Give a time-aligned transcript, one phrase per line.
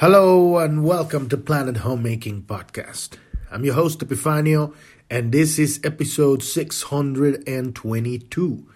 [0.00, 3.18] Hello and welcome to Planet Homemaking Podcast.
[3.50, 4.72] I'm your host Epifanio
[5.10, 8.68] and this is episode 622.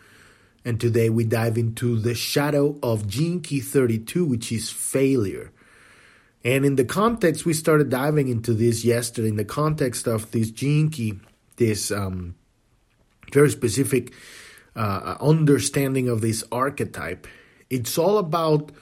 [0.65, 5.53] And today we dive into the shadow of Gene Key 32, which is failure.
[6.43, 10.51] And in the context, we started diving into this yesterday in the context of this
[10.51, 11.21] Gene Key,
[11.55, 12.35] this um,
[13.33, 14.13] very specific
[14.75, 17.29] uh, understanding of this archetype.
[17.71, 18.73] It's all about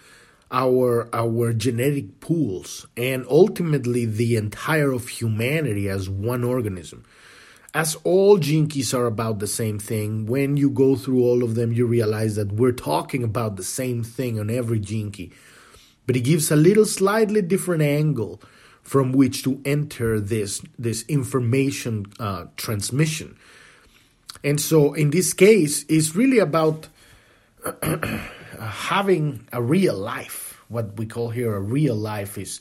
[0.50, 7.04] our our genetic pools and ultimately the entire of humanity as one organism.
[7.72, 11.72] As all keys are about the same thing when you go through all of them
[11.72, 15.30] you realize that we're talking about the same thing on every key.
[16.06, 18.42] But it gives a little slightly different angle
[18.82, 23.36] from which to enter this this information uh, transmission.
[24.42, 26.88] And so in this case it's really about
[28.66, 30.62] having a real life.
[30.68, 32.60] What we call here a real life is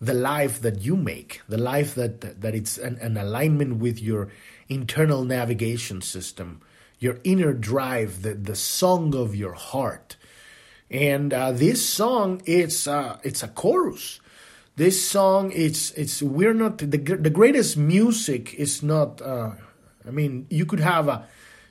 [0.00, 4.28] the life that you make, the life that that it's an, an alignment with your
[4.68, 6.60] internal navigation system,
[6.98, 10.16] your inner drive, the the song of your heart.
[10.90, 14.20] And uh, this song, it's uh, it's a chorus.
[14.76, 19.20] This song, it's it's we're not the the greatest music is not.
[19.22, 19.52] Uh,
[20.06, 21.26] I mean, you could have a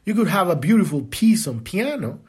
[0.06, 2.20] you could have a beautiful piece on piano,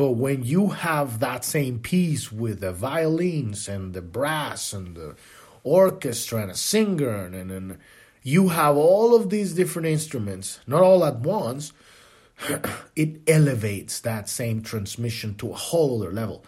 [0.00, 5.14] but when you have that same piece with the violins and the brass and the
[5.62, 7.78] orchestra and a singer and, and, and
[8.22, 11.74] you have all of these different instruments, not all at once,
[12.96, 16.46] it elevates that same transmission to a whole other level.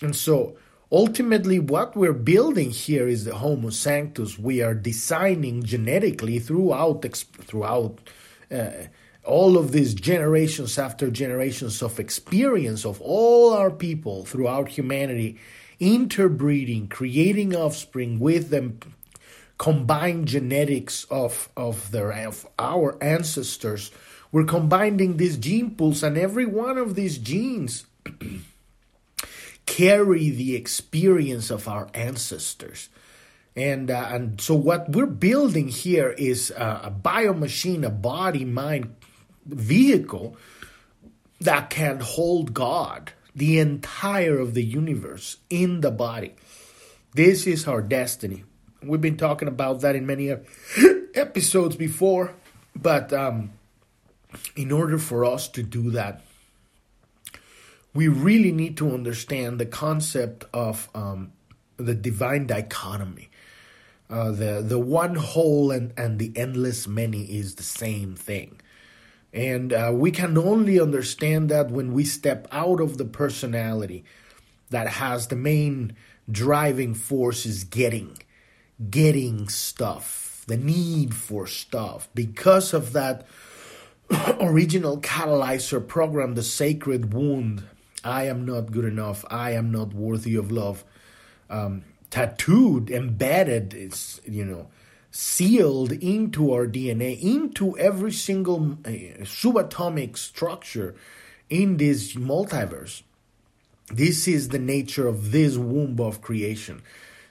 [0.00, 0.56] And so
[0.92, 7.98] ultimately what we're building here is the homo sanctus we are designing genetically throughout throughout
[8.52, 8.70] uh,
[9.26, 15.38] all of these generations after generations of experience of all our people throughout humanity
[15.78, 18.78] interbreeding creating offspring with them
[19.58, 23.90] combined genetics of of their of our ancestors.
[24.32, 27.86] We're combining these gene pools and every one of these genes
[29.66, 32.88] carry the experience of our ancestors.
[33.54, 38.94] And uh, and so what we're building here is a, a biomachine a body mind
[39.46, 40.36] vehicle
[41.40, 46.34] that can hold God, the entire of the universe, in the body.
[47.14, 48.44] This is our destiny.
[48.82, 50.34] We've been talking about that in many
[51.14, 52.34] episodes before,
[52.74, 53.52] but um,
[54.54, 56.22] in order for us to do that,
[57.94, 61.32] we really need to understand the concept of um,
[61.78, 63.30] the divine dichotomy.
[64.08, 68.60] Uh, the the one whole and, and the endless many is the same thing.
[69.36, 74.02] And uh, we can only understand that when we step out of the personality
[74.70, 75.94] that has the main
[76.30, 78.16] driving force is getting,
[78.88, 82.08] getting stuff, the need for stuff.
[82.14, 83.26] Because of that
[84.40, 87.62] original catalyzer program, the sacred wound,
[88.02, 90.82] I am not good enough, I am not worthy of love,
[91.50, 94.68] um, tattooed, embedded, it's, you know,
[95.16, 98.90] sealed into our DNA, into every single uh,
[99.24, 100.94] subatomic structure
[101.48, 103.02] in this multiverse.
[103.88, 106.82] This is the nature of this womb of creation.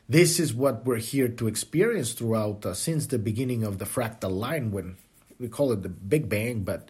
[0.09, 4.31] This is what we're here to experience throughout uh, since the beginning of the fractal
[4.31, 4.95] line, when
[5.39, 6.89] we call it the Big Bang, but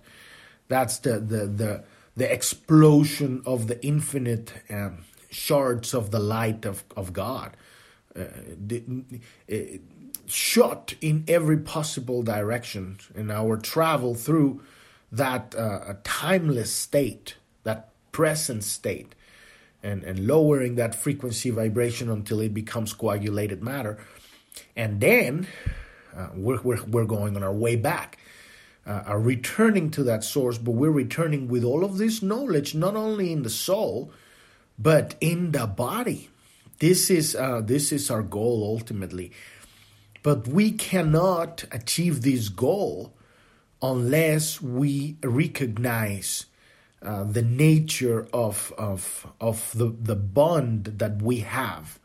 [0.70, 1.84] that's the the the,
[2.16, 7.58] the explosion of the infinite um, shards of the light of of God.
[8.16, 8.24] Uh,
[8.66, 8.82] the,
[9.52, 9.78] uh,
[10.28, 14.62] shot in every possible direction in our travel through
[15.12, 19.16] that uh, timeless state, that present state,
[19.84, 23.97] and, and lowering that frequency vibration until it becomes coagulated matter.
[24.75, 25.47] And then
[26.16, 28.18] uh, we're, we're, we're going on our way back.
[28.88, 32.96] Uh, are returning to that source, but we're returning with all of this knowledge, not
[32.96, 34.12] only in the soul,
[34.78, 36.30] but in the body.
[36.78, 39.32] This is uh, this is our goal ultimately.
[40.26, 43.14] But we cannot achieve this goal
[43.80, 46.48] unless we recognize
[47.00, 52.00] uh, the nature of, of, of the, the bond that we have.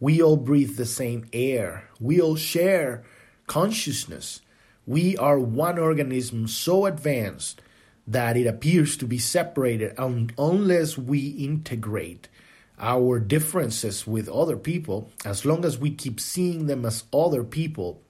[0.00, 3.04] We all breathe the same air, we all share
[3.46, 4.42] consciousness.
[4.84, 7.62] We are one organism so advanced
[8.06, 12.28] that it appears to be separated un- unless we integrate
[12.78, 18.02] our differences with other people, as long as we keep seeing them as other people,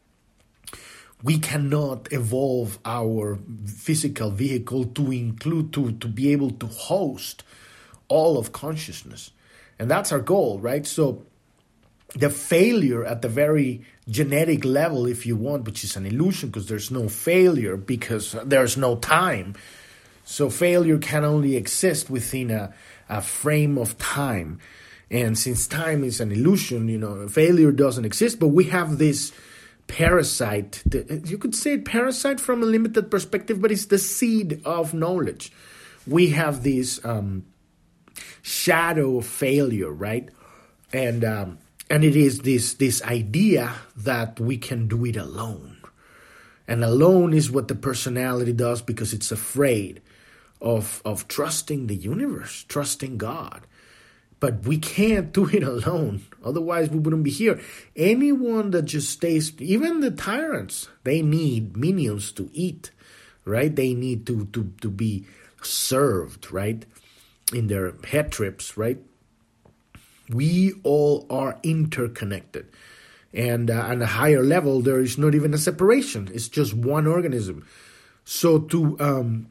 [1.23, 7.43] we cannot evolve our physical vehicle to include, to, to be able to host
[8.09, 9.31] all of consciousness.
[9.79, 10.87] And that's our goal, right?
[10.87, 11.25] So
[12.15, 16.69] the failure at the very genetic level, if you want, which is an illusion because
[16.69, 19.55] there's no failure because there's no time.
[20.25, 22.75] So failure can only exist within a,
[23.08, 24.61] a frame of time.
[25.11, 29.32] And since time is an illusion, you know, failure doesn't exist, but we have this
[29.87, 30.82] parasite.
[31.25, 35.53] You could say parasite from a limited perspective, but it's the seed of knowledge.
[36.06, 37.47] We have this um,
[38.43, 40.29] shadow of failure, right?
[40.93, 41.59] And um,
[41.91, 45.76] and it is this this idea that we can do it alone,
[46.67, 50.00] and alone is what the personality does because it's afraid
[50.61, 53.67] of of trusting the universe, trusting God.
[54.38, 56.23] But we can't do it alone.
[56.44, 57.61] Otherwise, we wouldn't be here.
[57.94, 62.91] Anyone that just stays, even the tyrants, they need minions to eat,
[63.44, 63.75] right?
[63.75, 65.26] They need to to to be
[65.62, 66.85] served, right?
[67.52, 68.99] In their head trips, right?
[70.29, 72.67] We all are interconnected.
[73.32, 76.29] And uh, on a higher level, there is not even a separation.
[76.32, 77.67] It's just one organism.
[78.25, 79.49] So to um,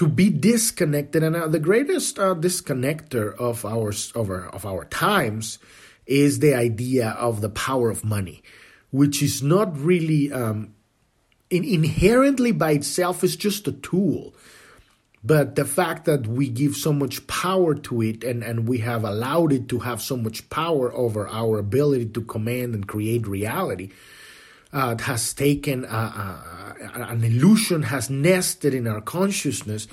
[0.00, 4.86] to be disconnected, and uh, the greatest uh, disconnector of our, of our of our
[4.86, 5.58] times
[6.06, 8.42] is the idea of the power of money,
[8.90, 10.72] which is not really um,
[11.50, 14.34] in, inherently by itself is just a tool.
[15.22, 19.04] But the fact that we give so much power to it and, and we have
[19.04, 23.90] allowed it to have so much power over our ability to command and create reality
[24.72, 29.88] uh, has taken an illusion, has nested in our consciousness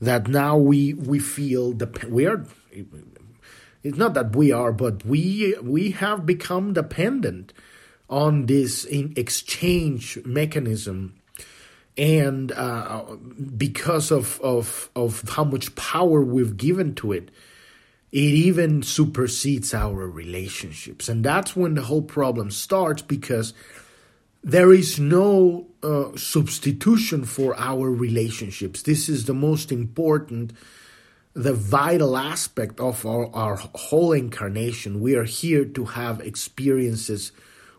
[0.00, 2.44] that now we, we feel the, we are,
[3.82, 7.52] it's not that we are, but we, we have become dependent
[8.08, 11.14] on this exchange mechanism.
[11.96, 13.16] And uh,
[13.56, 17.32] because of, of of how much power we've given to it,
[18.12, 23.52] it even supersedes our relationships, and that's when the whole problem starts because
[24.42, 28.82] there is no uh, substitution for our relationships.
[28.82, 30.52] This is the most important,
[31.34, 35.00] the vital aspect of our, our whole incarnation.
[35.00, 37.32] We are here to have experiences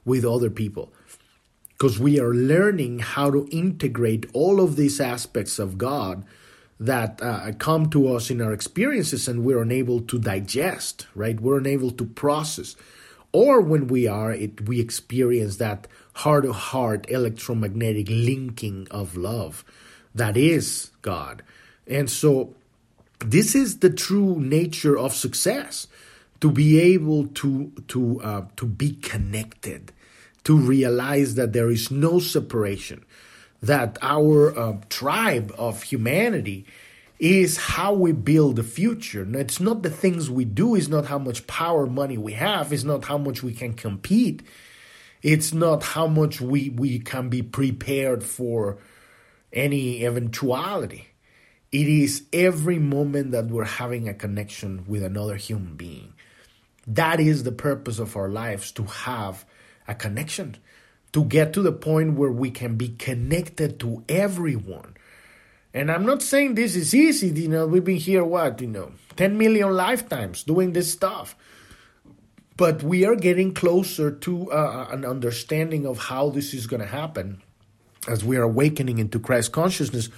[0.06, 0.94] with other people
[1.70, 6.26] because we are learning how to integrate all of these aspects of God
[6.78, 11.40] that uh, come to us in our experiences and we're unable to digest, right?
[11.40, 12.76] We're unable to process.
[13.32, 19.64] Or when we are, it, we experience that heart to heart electromagnetic linking of love
[20.16, 21.44] that is God.
[21.88, 22.54] And so
[23.20, 25.88] this is the true nature of success
[26.42, 29.92] to be able to to uh, to be connected
[30.46, 33.06] to realize that there is no separation,
[33.62, 36.66] that our uh, tribe of humanity
[37.20, 39.28] is how we build the future.
[39.38, 42.86] It's not the things we do, it's not how much power, money we have, it's
[42.86, 44.42] not how much we can compete,
[45.22, 48.78] it's not how much we, we can be prepared for
[49.52, 51.10] any eventuality.
[51.72, 56.14] It is every moment that we're having a connection with another human being.
[56.88, 59.46] That is the purpose of our lives to have
[59.88, 60.58] a connection,
[61.14, 64.96] to get to the point where we can be connected to everyone.
[65.74, 68.94] And I'm not saying this is easy, you know, we've been here, what, you know,
[69.18, 71.36] 10 million lifetimes doing this stuff.
[72.60, 76.88] But we are getting closer to uh, an understanding of how this is going to
[76.88, 77.42] happen
[78.06, 80.10] as we are awakening into Christ consciousness.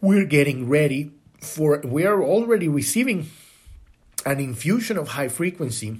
[0.00, 1.10] We're getting ready
[1.42, 3.28] for, we are already receiving
[4.24, 5.98] an infusion of high frequency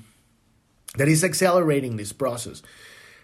[0.97, 2.62] that is accelerating this process.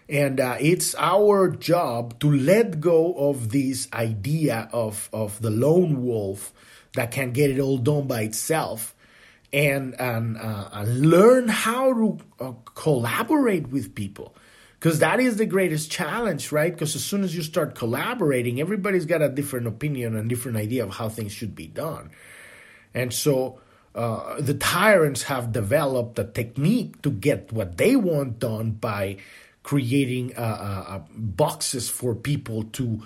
[0.07, 6.05] And uh, it's our job to let go of this idea of, of the lone
[6.05, 6.53] wolf
[6.93, 8.93] that can get it all done by itself
[9.51, 14.35] and, and, uh, learn how to uh, collaborate with people.
[14.79, 16.71] Because that is the greatest challenge, right?
[16.71, 20.85] Because as soon as you start collaborating, everybody's got a different opinion and different idea
[20.85, 22.11] of how things should be done.
[22.93, 23.59] And so
[23.93, 29.17] uh, the tyrants have developed a technique to get what they want done by
[29.63, 33.01] creating uh, uh, uh, boxes for people to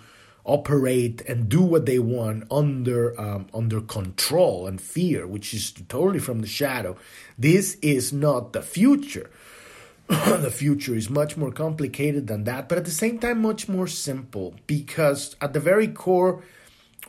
[0.45, 6.19] operate and do what they want under um, under control and fear, which is totally
[6.19, 6.95] from the shadow.
[7.37, 9.29] This is not the future.
[10.07, 13.87] the future is much more complicated than that, but at the same time, much more
[13.87, 16.43] simple because at the very core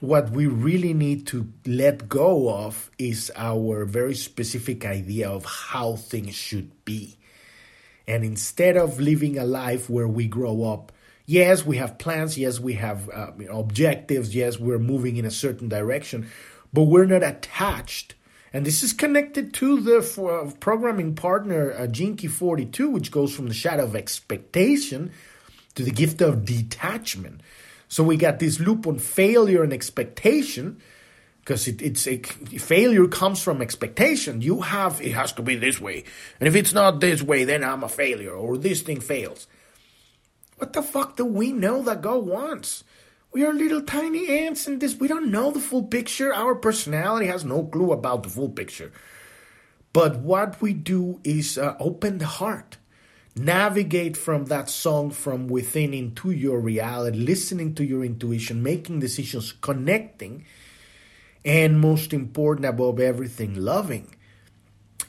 [0.01, 5.97] what we really need to let go of is our very specific idea of how
[5.97, 7.17] things should be.
[8.07, 10.93] And instead of living a life where we grow up,
[11.27, 15.69] yes, we have plans, yes, we have uh, objectives, yes, we're moving in a certain
[15.69, 16.29] direction,
[16.73, 18.15] but we're not attached
[18.55, 23.49] And this is connected to the for, programming partner uh, Gene 42, which goes from
[23.49, 25.11] the shadow of expectation
[25.75, 27.41] to the gift of detachment.
[27.89, 30.81] So we got this loop on failure and expectation
[31.41, 34.41] because it, it's a failure comes from expectation.
[34.41, 36.05] You have it has to be this way,
[36.39, 39.49] and if it's not this way, then I'm a failure or this thing fails.
[40.57, 42.85] What the fuck do we know that God wants?
[43.33, 44.95] We are little tiny ants in this.
[44.95, 46.33] We don't know the full picture.
[46.33, 48.93] Our personality has no clue about the full picture.
[49.93, 52.79] But what we do is uh, open the heart,
[53.35, 59.53] navigate from that song from within into your reality, listening to your intuition, making decisions,
[59.53, 60.45] connecting,
[61.45, 64.15] and most important above everything, loving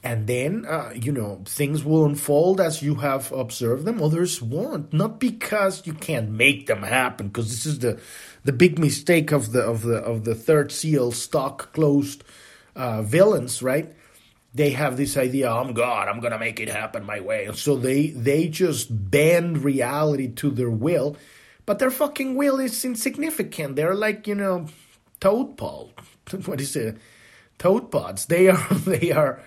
[0.05, 4.01] and then uh, you know things will unfold as you have observed them.
[4.01, 4.93] Others won't.
[4.93, 7.99] Not because you can't make them happen because this is the
[8.43, 12.23] the big mistake of the of the of the third seal stock closed
[12.75, 13.93] uh, villains right?
[14.53, 17.45] They have this idea i'm god i'm gonna make it happen my way.
[17.45, 21.17] And so they they just bend reality to their will
[21.65, 23.75] but their fucking will is insignificant.
[23.75, 24.67] They're like you know
[25.19, 25.57] toad
[26.45, 26.97] what is it?
[27.57, 28.27] Toad pods.
[28.27, 29.41] They are they are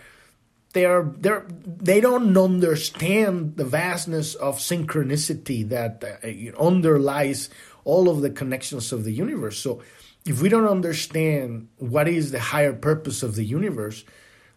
[0.73, 7.49] they're they're they don't understand the vastness of synchronicity that uh, underlies
[7.85, 9.59] all of the connections of the universe.
[9.59, 9.83] So,
[10.27, 14.05] if we don't understand what is the higher purpose of the universe,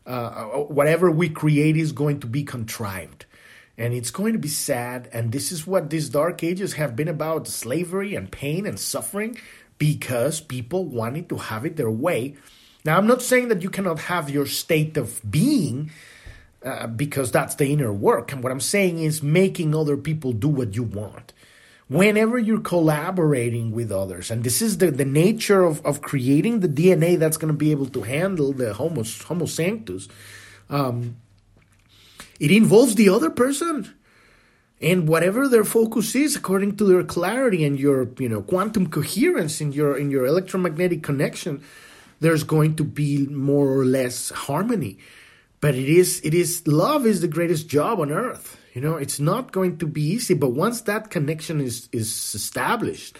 [0.05, 3.25] uh, whatever we create is going to be contrived.
[3.77, 5.09] And it's going to be sad.
[5.13, 9.37] And this is what these dark ages have been about slavery and pain and suffering
[9.77, 12.35] because people wanted to have it their way
[12.83, 15.91] now, I'm not saying that you cannot have your state of being
[16.63, 18.31] uh, because that's the inner work.
[18.31, 21.33] And what I'm saying is making other people do what you want.
[21.89, 26.69] Whenever you're collaborating with others, and this is the, the nature of, of creating the
[26.69, 30.07] DNA that's going to be able to handle the Homo, homo sanctus,
[30.69, 31.17] um,
[32.39, 33.93] it involves the other person
[34.81, 39.61] and whatever their focus is according to their clarity and your you know quantum coherence
[39.61, 41.61] in your in your electromagnetic connection
[42.21, 44.99] there's going to be more or less harmony.
[45.59, 48.57] But it is it is love is the greatest job on earth.
[48.73, 53.17] You know, it's not going to be easy, but once that connection is is established,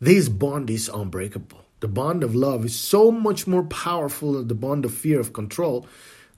[0.00, 1.64] this bond is unbreakable.
[1.80, 5.32] The bond of love is so much more powerful than the bond of fear of
[5.32, 5.86] control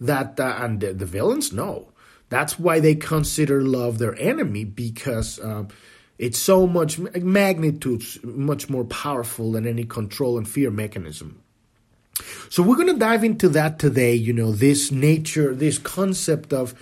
[0.01, 1.89] that uh, and the, the, villains know.
[2.29, 5.69] That's why they consider love their enemy because um,
[6.17, 11.43] it's so much magnitudes much more powerful than any control and fear mechanism.
[12.49, 16.75] So we're going to dive into that today, you know, this nature, this concept of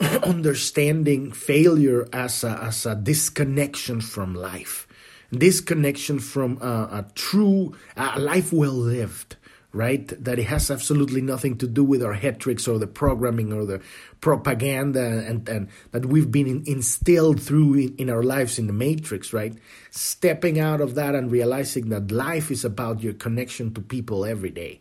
[0.00, 4.86] understanding failure as a, as a disconnection from life,
[5.30, 9.36] disconnection from a, a true a life well lived
[9.72, 10.08] right?
[10.22, 13.64] That it has absolutely nothing to do with our head tricks or the programming or
[13.64, 13.80] the
[14.20, 18.72] propaganda and, and that we've been in, instilled through in, in, our lives in the
[18.72, 19.56] matrix, right?
[19.90, 24.50] Stepping out of that and realizing that life is about your connection to people every
[24.50, 24.80] day.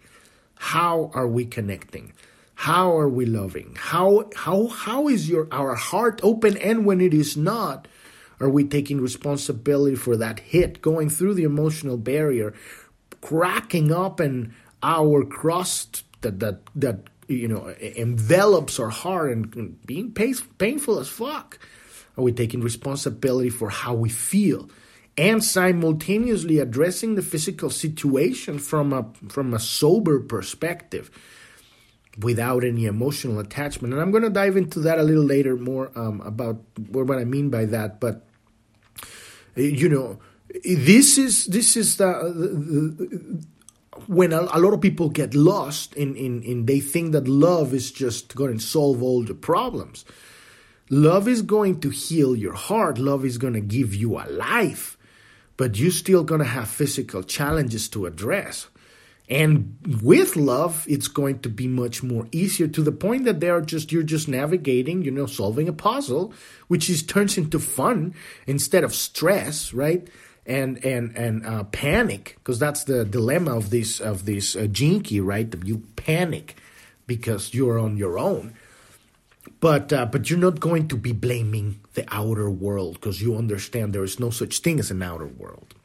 [0.56, 2.14] How are we connecting?
[2.56, 3.76] How are we loving?
[3.78, 7.88] How how how is your our heart open and when it is not?
[8.42, 12.54] Are we taking responsibility for that hit, going through the emotional barrier,
[13.22, 20.12] cracking up and our crust that that that you know envelops our heart and being
[20.12, 21.60] painful as fuck?
[22.18, 24.70] Are we taking responsibility for how we feel?
[25.20, 31.12] and simultaneously addressing the physical situation from a from a sober perspective
[32.22, 35.92] without any emotional attachment and i'm going to dive into that a little later more
[35.96, 38.26] um, about what i mean by that but
[39.56, 40.20] you know
[40.64, 43.44] this is this is the, the, the
[44.08, 47.74] when a, a, lot of people get lost in, in, in they think that love
[47.74, 50.06] is just going to solve all the problems.
[50.90, 52.98] Love is going to heal your heart.
[52.98, 54.98] Love is going to give you a life,
[55.58, 58.68] but you're still going to have physical challenges to address.
[59.30, 63.50] And with love, it's going to be much more easier to the point that they
[63.50, 66.34] are just you're just navigating, you know, solving a puzzle,
[66.68, 68.16] which is turns into fun
[68.48, 70.10] instead of stress, right?
[70.50, 75.20] And and and uh, panic because that's the dilemma of this of this uh, key,
[75.20, 75.54] right?
[75.64, 76.58] You panic
[77.06, 78.56] because you're on your own,
[79.60, 83.94] but uh, but you're not going to be blaming the outer world because you understand
[83.94, 85.76] there is no such thing as an outer world.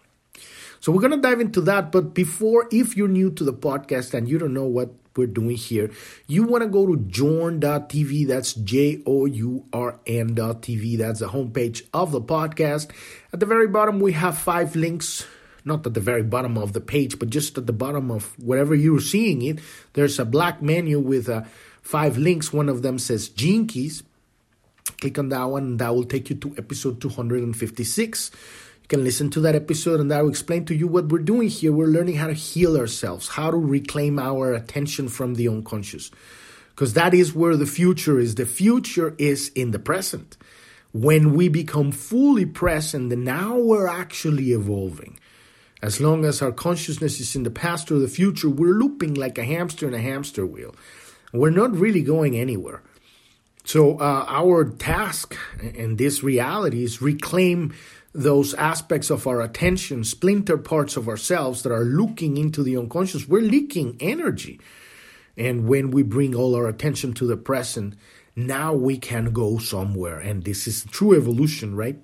[0.80, 4.28] So we're gonna dive into that, but before, if you're new to the podcast and
[4.28, 5.90] you don't know what we're doing here,
[6.26, 8.26] you want to go to journ.tv.
[8.26, 10.98] That's J O U R N.tv.
[10.98, 12.90] That's the homepage of the podcast.
[13.32, 15.26] At the very bottom, we have five links
[15.64, 18.74] not at the very bottom of the page, but just at the bottom of wherever
[18.74, 19.60] you're seeing it,
[19.94, 21.42] there's a black menu with uh,
[21.80, 22.52] five links.
[22.52, 24.02] One of them says Gene Keys.
[25.00, 28.30] Click on that one, and that will take you to episode 256.
[28.84, 31.48] You can listen to that episode, and I will explain to you what we're doing
[31.48, 31.72] here.
[31.72, 36.10] We're learning how to heal ourselves, how to reclaim our attention from the unconscious,
[36.68, 38.34] because that is where the future is.
[38.34, 40.36] The future is in the present.
[40.92, 45.18] When we become fully present, then now we're actually evolving.
[45.80, 49.38] As long as our consciousness is in the past or the future, we're looping like
[49.38, 50.76] a hamster in a hamster wheel.
[51.32, 52.82] We're not really going anywhere.
[53.64, 57.72] So, uh, our task in this reality is reclaim
[58.14, 63.26] those aspects of our attention, splinter parts of ourselves that are looking into the unconscious.
[63.26, 64.60] We're leaking energy.
[65.36, 67.96] And when we bring all our attention to the present,
[68.36, 70.20] now we can go somewhere.
[70.20, 71.98] And this is true evolution, right?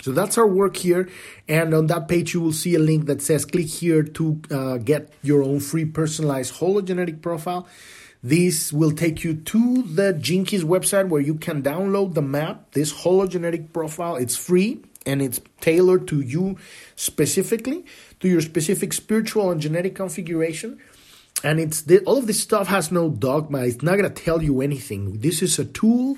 [0.00, 1.08] So that's our work here.
[1.48, 4.76] And on that page, you will see a link that says click here to uh,
[4.76, 7.66] get your own free personalized hologenetic profile.
[8.22, 12.92] This will take you to the Keys website where you can download the map, this
[12.92, 14.14] hologenetic profile.
[14.14, 16.58] It's free and it's tailored to you
[16.96, 17.84] specifically,
[18.20, 20.78] to your specific spiritual and genetic configuration.
[21.44, 23.60] And it's all of this stuff has no dogma.
[23.60, 25.20] It's not going to tell you anything.
[25.20, 26.16] This is a tool,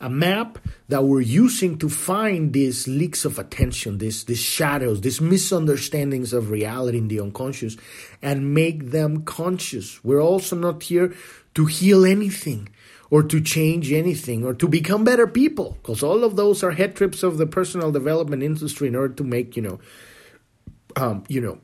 [0.00, 5.20] a map that we're using to find these leaks of attention, these, these shadows, these
[5.20, 7.76] misunderstandings of reality in the unconscious,
[8.22, 10.02] and make them conscious.
[10.02, 11.14] We're also not here
[11.54, 12.68] to heal anything
[13.14, 16.96] or to change anything or to become better people because all of those are head
[16.96, 19.78] trips of the personal development industry in order to make you know
[20.96, 21.56] um, you know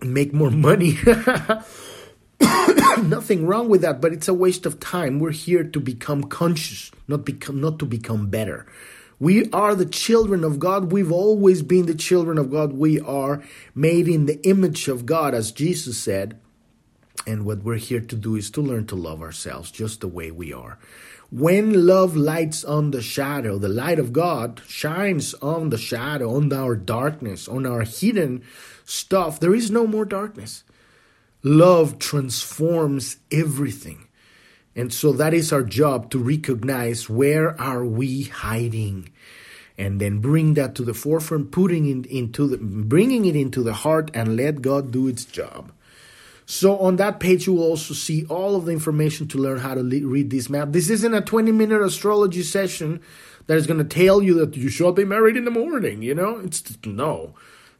[0.00, 0.96] make more money
[3.02, 6.92] nothing wrong with that but it's a waste of time we're here to become conscious
[7.08, 8.64] not become not to become better
[9.18, 10.90] we are the children of God.
[10.90, 12.72] We've always been the children of God.
[12.72, 13.40] We are
[13.72, 16.40] made in the image of God, as Jesus said.
[17.26, 20.30] And what we're here to do is to learn to love ourselves just the way
[20.30, 20.78] we are.
[21.30, 26.52] When love lights on the shadow, the light of God shines on the shadow, on
[26.52, 28.42] our darkness, on our hidden
[28.84, 30.64] stuff, there is no more darkness.
[31.42, 34.08] Love transforms everything.
[34.76, 39.10] And so that is our job to recognize where are we hiding
[39.78, 43.72] and then bring that to the forefront, putting it into the, bringing it into the
[43.72, 45.72] heart and let God do its job.
[46.46, 49.74] So on that page, you will also see all of the information to learn how
[49.74, 50.68] to le- read this map.
[50.72, 53.00] This isn't a 20 minute astrology session
[53.46, 56.02] that is going to tell you that you should be married in the morning.
[56.02, 57.34] You know, it's no.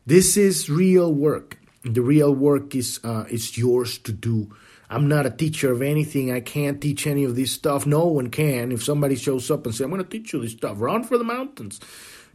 [0.06, 1.58] This is real work.
[1.84, 4.54] The real work is uh, is yours to do.
[4.88, 6.30] I'm not a teacher of anything.
[6.30, 7.86] I can't teach any of this stuff.
[7.86, 8.72] No one can.
[8.72, 11.18] If somebody shows up and says, "I'm going to teach you this stuff," run for
[11.18, 11.80] the mountains.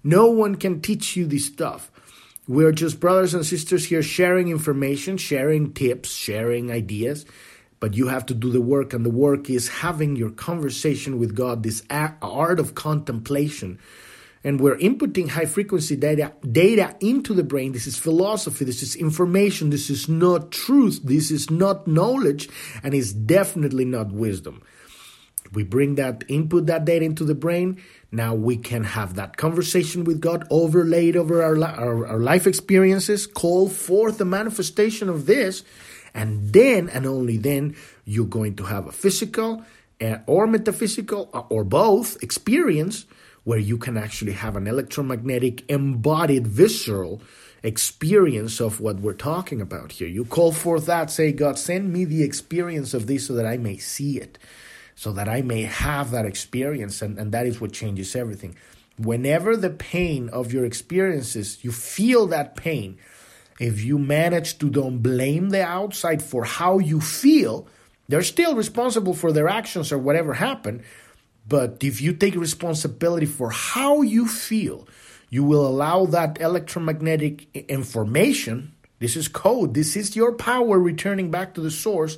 [0.03, 1.91] No one can teach you this stuff.
[2.47, 7.25] We're just brothers and sisters here sharing information, sharing tips, sharing ideas.
[7.79, 11.35] But you have to do the work, and the work is having your conversation with
[11.35, 13.77] God, this art of contemplation.
[14.43, 17.73] And we're inputting high frequency data, data into the brain.
[17.73, 22.49] This is philosophy, this is information, this is not truth, this is not knowledge,
[22.81, 24.63] and it's definitely not wisdom.
[25.53, 30.03] We bring that input that data into the brain now we can have that conversation
[30.03, 35.63] with God overlaid over our, our, our, life experiences, call forth the manifestation of this,
[36.13, 39.63] and then and only then you're going to have a physical
[39.99, 43.05] uh, or metaphysical uh, or both experience
[43.43, 47.21] where you can actually have an electromagnetic embodied visceral
[47.63, 50.07] experience of what we're talking about here.
[50.07, 53.57] You call forth that, say, God, send me the experience of this so that I
[53.57, 54.37] may see it
[54.97, 57.03] so that I may have that experience.
[57.03, 58.55] And, and that is what changes everything.
[58.97, 62.97] Whenever the pain of your experiences, you feel that pain,
[63.59, 67.67] if you manage to don't blame the outside for how you feel,
[68.07, 70.81] they're still responsible for their actions or whatever happened.
[71.47, 74.87] But if you take responsibility for how you feel,
[75.29, 78.73] you will allow that electromagnetic information.
[78.97, 79.75] This is code.
[79.75, 82.17] This is your power returning back to the source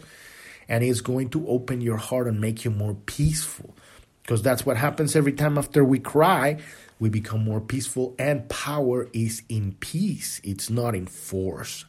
[0.70, 3.76] and it's going to open your heart and make you more peaceful.
[4.22, 6.60] Because that's what happens every time after we cry,
[7.00, 11.86] we become more peaceful, and power is in peace, it's not in force.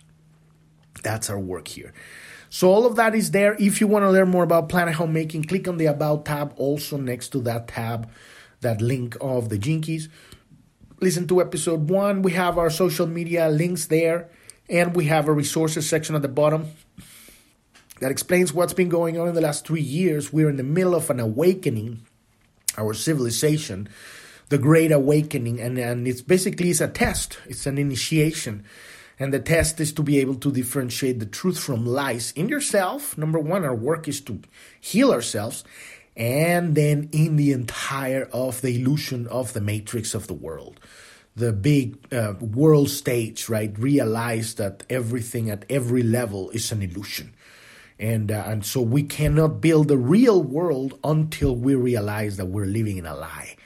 [1.02, 1.92] That's our work here.
[2.48, 3.54] So, all of that is there.
[3.60, 6.96] If you want to learn more about Planet Homemaking, click on the About tab, also
[6.96, 8.10] next to that tab,
[8.60, 10.08] that link of the Gene Keys.
[11.00, 12.22] Listen to episode one.
[12.22, 14.30] We have our social media links there,
[14.68, 16.66] and we have a resources section at the bottom
[18.00, 20.32] that explains what's been going on in the last three years.
[20.32, 22.00] We're in the middle of an awakening,
[22.76, 23.88] our civilization.
[24.50, 27.38] the Great Awakening, and, and it's basically it's a test.
[27.46, 28.64] It's an initiation.
[29.18, 33.16] And the test is to be able to differentiate the truth from lies in yourself.
[33.16, 34.40] Number one, our work is to
[34.80, 35.62] heal ourselves.
[36.16, 40.80] And then in the entire of the illusion of the matrix of the world.
[41.36, 43.72] The big uh, world stage, right?
[43.78, 47.32] Realize that everything at every level is an illusion.
[48.00, 52.64] And, uh, and so we cannot build a real world until we realize that we're
[52.64, 53.56] living in a lie.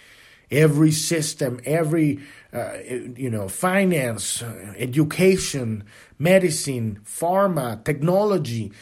[0.51, 2.19] Every system, every
[2.53, 2.79] uh,
[3.17, 4.43] you know, finance,
[4.77, 5.85] education,
[6.19, 8.73] medicine, pharma, technology,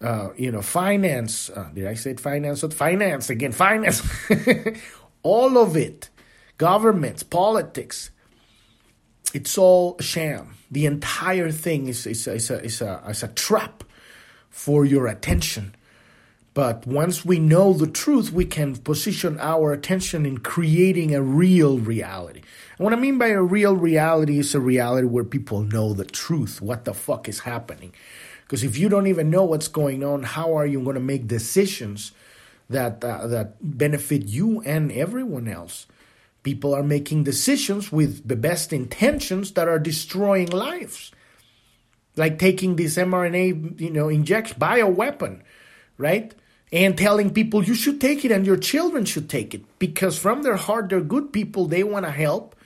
[0.00, 1.50] uh, you know, finance.
[1.50, 2.62] Uh, did I say finance?
[2.62, 4.02] Finance again, finance.
[5.22, 6.08] all of it,
[6.56, 8.10] governments, politics.
[9.34, 10.54] It's all a sham.
[10.70, 13.84] The entire thing is, is, is, a, is, a, is a trap
[14.52, 15.74] for your attention.
[16.54, 21.78] But once we know the truth, we can position our attention in creating a real
[21.78, 22.42] reality.
[22.76, 26.04] And what I mean by a real reality is a reality where people know the
[26.04, 27.94] truth, what the fuck is happening.
[28.42, 31.26] Because if you don't even know what's going on, how are you going to make
[31.26, 32.12] decisions
[32.68, 35.86] that uh, that benefit you and everyone else?
[36.42, 41.12] People are making decisions with the best intentions that are destroying lives.
[42.16, 45.40] Like taking this mRNA, you know, injection, bioweapon,
[45.96, 46.34] right?
[46.72, 49.62] and telling people you should take it and your children should take it.
[49.78, 52.56] Because from their heart they're good people they want to help.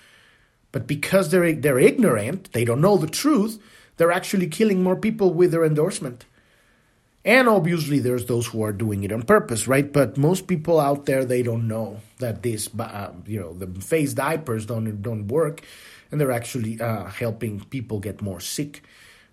[0.71, 3.61] But because they're they're ignorant they don't know the truth
[3.97, 6.27] they're actually killing more people with their endorsement.
[7.25, 9.93] And obviously there's those who are doing it on purpose right?
[9.93, 14.15] But most people out there they don't know that this uh, you know the face
[14.15, 15.63] diapers don't don't work.
[16.13, 18.85] And they're actually uh, helping people get more sick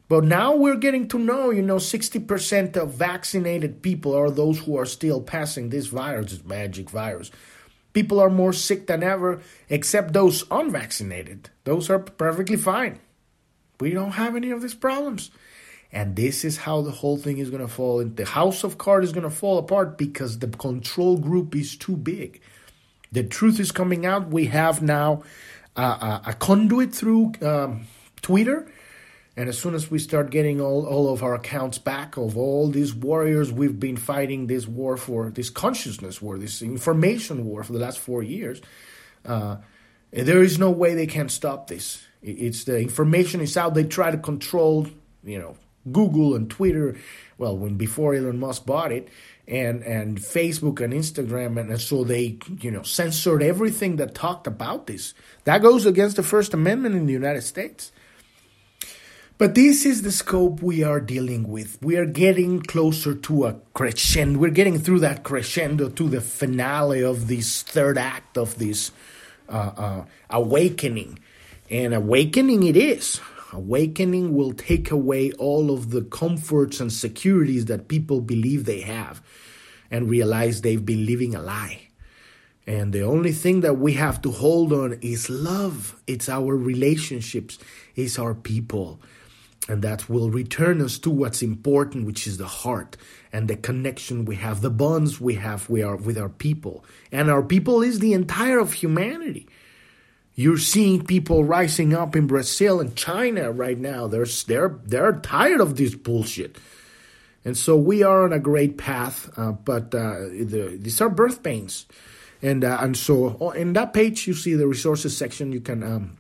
[0.10, 4.78] but now we're getting to know, you know, 60% of vaccinated people are those who
[4.78, 7.32] are still passing this virus, this magic virus.
[7.94, 11.50] People are more sick than ever, except those unvaccinated.
[11.63, 13.00] Those are perfectly fine.
[13.80, 15.32] We don't have any of these problems.
[15.92, 18.04] And this is how the whole thing is going to fall.
[18.04, 21.96] The house of cards is going to fall apart because the control group is too
[21.96, 22.42] big.
[23.12, 24.30] The truth is coming out.
[24.30, 25.22] We have now
[25.78, 27.86] uh, a, a conduit through um,
[28.24, 28.68] Twitter
[29.36, 32.69] and as soon as we start getting all, all of our accounts back of all
[32.69, 37.74] these warriors, we've been fighting this war for this consciousness war, this information war for
[37.74, 38.62] the last four years.
[39.26, 39.58] Uh,
[40.12, 42.06] there is no way they can stop this.
[42.22, 43.74] It's the information is out.
[43.74, 44.88] They try to control,
[45.24, 45.58] you know,
[45.91, 46.98] Google and Twitter.
[47.39, 49.10] Well, when before Elon Musk bought it,
[49.48, 54.88] and and Facebook and Instagram, and so they, you know, censored everything that talked about
[54.88, 55.13] this.
[55.43, 57.91] That goes against the First Amendment in the United States.
[59.39, 61.82] But this is the scope we are dealing with.
[61.82, 64.38] We are getting closer to a crescendo.
[64.38, 68.91] We're getting through that crescendo to the finale of this third act of this
[69.50, 71.17] uh, uh, awakening.
[71.72, 73.22] And awakening it is.
[73.52, 79.22] Awakening will take away all of the comforts and securities that people believe they have
[79.89, 81.88] and realize they've been living a lie.
[82.67, 86.00] And the only thing that we have to hold on is love.
[86.06, 87.58] It's our relationships,
[87.96, 89.02] it's our people
[89.67, 92.97] and that will return us to what's important which is the heart
[93.32, 96.84] and the connection we have the bonds we have we are with our people.
[97.12, 99.47] And our people is the entire of humanity.
[100.36, 104.08] You're seeing people rising up in Brazil and China right now.
[104.08, 106.58] They're they're they're tired of this bullshit.
[107.45, 111.43] And so we are on a great path uh, but uh, the, these are birth
[111.43, 111.86] pains.
[112.41, 115.54] And uh, and so oh, in that page you see the resources section.
[115.54, 116.17] You can um,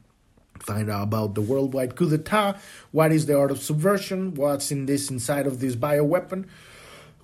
[0.65, 2.57] find out about the worldwide coup d'etat,
[2.91, 6.45] what is the art of subversion, what's in this inside of this bioweapon,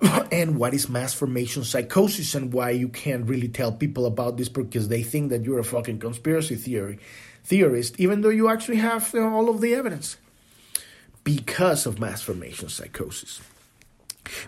[0.32, 2.34] and what is mass formation psychosis?
[2.34, 5.64] And why you can't really tell people about this because they think that you're a
[5.64, 6.98] fucking conspiracy theory
[7.44, 10.16] theorist, even though you actually have you know, all of the evidence
[11.24, 13.40] because of mass formation psychosis.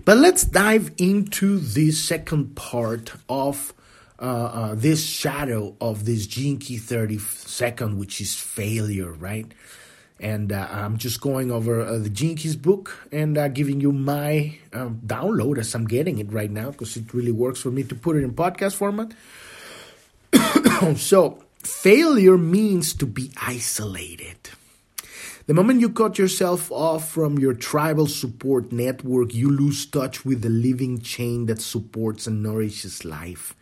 [0.05, 3.75] But let's dive into the second part of
[4.23, 9.51] uh, uh, this shadow of this Gene Key 30 second, which is failure, right?
[10.21, 13.91] And uh, I'm just going over uh, the Gene Keys book and uh, giving you
[13.91, 17.83] my um, download as I'm getting it right now because it really works for me
[17.83, 19.13] to put it in podcast format.
[20.97, 24.37] so, failure means to be isolated.
[25.49, 30.43] The moment you cut yourself off from your tribal support network, you lose touch with
[30.43, 33.57] the living chain that supports and nourishes life.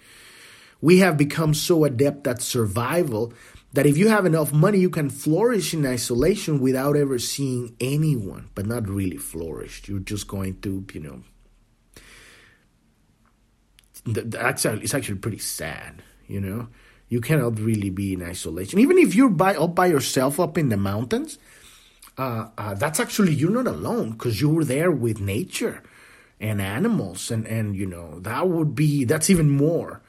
[0.81, 3.33] We have become so adept at survival
[3.73, 8.51] that if you have enough money, you can flourish in isolation without ever seeing anyone,
[8.55, 9.83] but not really flourish.
[9.87, 11.23] You're just going to, you know,
[14.05, 16.69] that's it's actually pretty sad, you know.
[17.09, 18.79] You cannot really be in isolation.
[18.79, 21.39] Even if you're by up by yourself up in the mountains,
[22.17, 25.83] uh, uh, that's actually you're not alone because you were there with nature
[26.41, 30.03] and animals, and and you know that would be that's even more.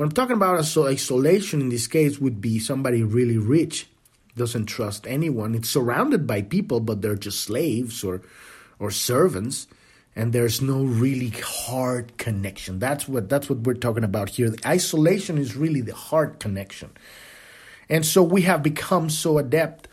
[0.00, 3.86] What I'm talking about isolation in this case would be somebody really rich,
[4.34, 5.54] doesn't trust anyone.
[5.54, 8.22] It's surrounded by people, but they're just slaves or
[8.78, 9.66] or servants
[10.16, 12.78] and there's no really hard connection.
[12.78, 14.48] That's what that's what we're talking about here.
[14.48, 16.92] The isolation is really the hard connection.
[17.90, 19.86] And so we have become so adept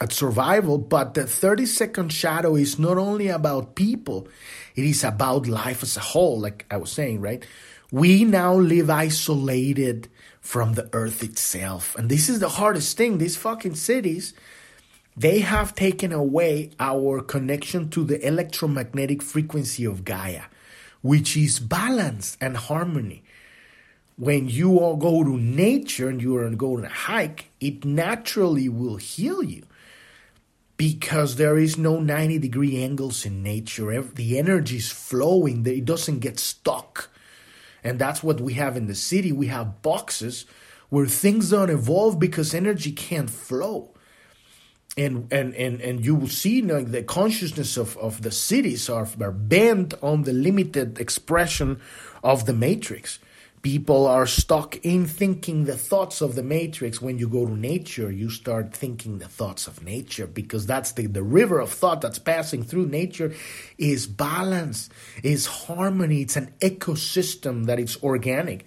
[0.00, 4.28] at survival, but the 30 second shadow is not only about people,
[4.76, 7.44] it is about life as a whole, like I was saying, right?
[7.90, 10.08] We now live isolated
[10.40, 11.96] from the earth itself.
[11.96, 13.16] And this is the hardest thing.
[13.16, 14.34] These fucking cities,
[15.16, 20.44] they have taken away our connection to the electromagnetic frequency of Gaia,
[21.00, 23.22] which is balance and harmony.
[24.16, 28.96] When you all go to nature and you are going to hike, it naturally will
[28.96, 29.64] heal you
[30.76, 34.02] because there is no 90 degree angles in nature.
[34.02, 37.10] The energy is flowing, it doesn't get stuck.
[37.88, 39.32] And that's what we have in the city.
[39.32, 40.44] We have boxes
[40.90, 43.94] where things don't evolve because energy can't flow
[44.98, 48.90] and and and and you will see you know, the consciousness of, of the cities
[48.90, 51.80] are, are bent on the limited expression
[52.24, 53.20] of the matrix
[53.62, 58.10] people are stuck in thinking the thoughts of the matrix when you go to nature
[58.10, 62.18] you start thinking the thoughts of nature because that's the, the river of thought that's
[62.18, 63.34] passing through nature
[63.76, 64.88] is balance
[65.22, 68.66] is harmony it's an ecosystem that is organic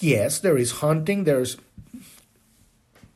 [0.00, 1.56] yes there is hunting there's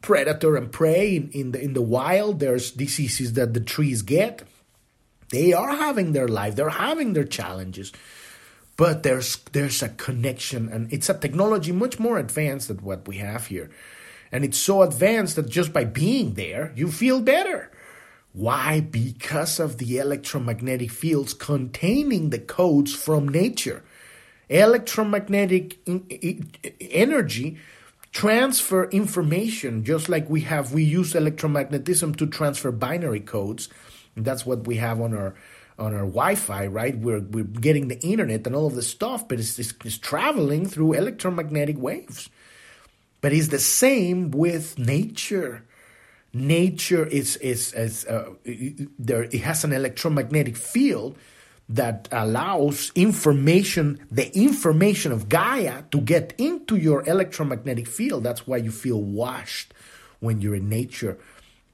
[0.02, 2.40] predator and prey in, in the in the wild.
[2.40, 4.42] There's diseases that the trees get.
[5.30, 6.56] They are having their life.
[6.56, 7.92] They're having their challenges.
[8.76, 13.18] But there's there's a connection, and it's a technology much more advanced than what we
[13.18, 13.70] have here.
[14.30, 17.70] And it's so advanced that just by being there, you feel better.
[18.32, 18.80] Why?
[18.80, 23.84] Because of the electromagnetic fields containing the codes from nature.
[24.48, 25.78] Electromagnetic
[26.80, 27.58] energy
[28.12, 33.70] transfer information just like we have we use electromagnetism to transfer binary codes
[34.14, 35.34] that's what we have on our
[35.82, 36.96] on our wi-fi right?
[36.96, 40.64] We're, we're getting the internet and all of the stuff but it's, it's, it's traveling
[40.72, 42.30] through electromagnetic waves.
[43.20, 45.64] But it's the same with nature.
[46.34, 48.30] Nature is is, is uh,
[48.98, 51.16] there it has an electromagnetic field
[51.68, 58.24] that allows information, the information of Gaia, to get into your electromagnetic field.
[58.24, 59.72] That's why you feel washed
[60.20, 61.16] when you're in nature,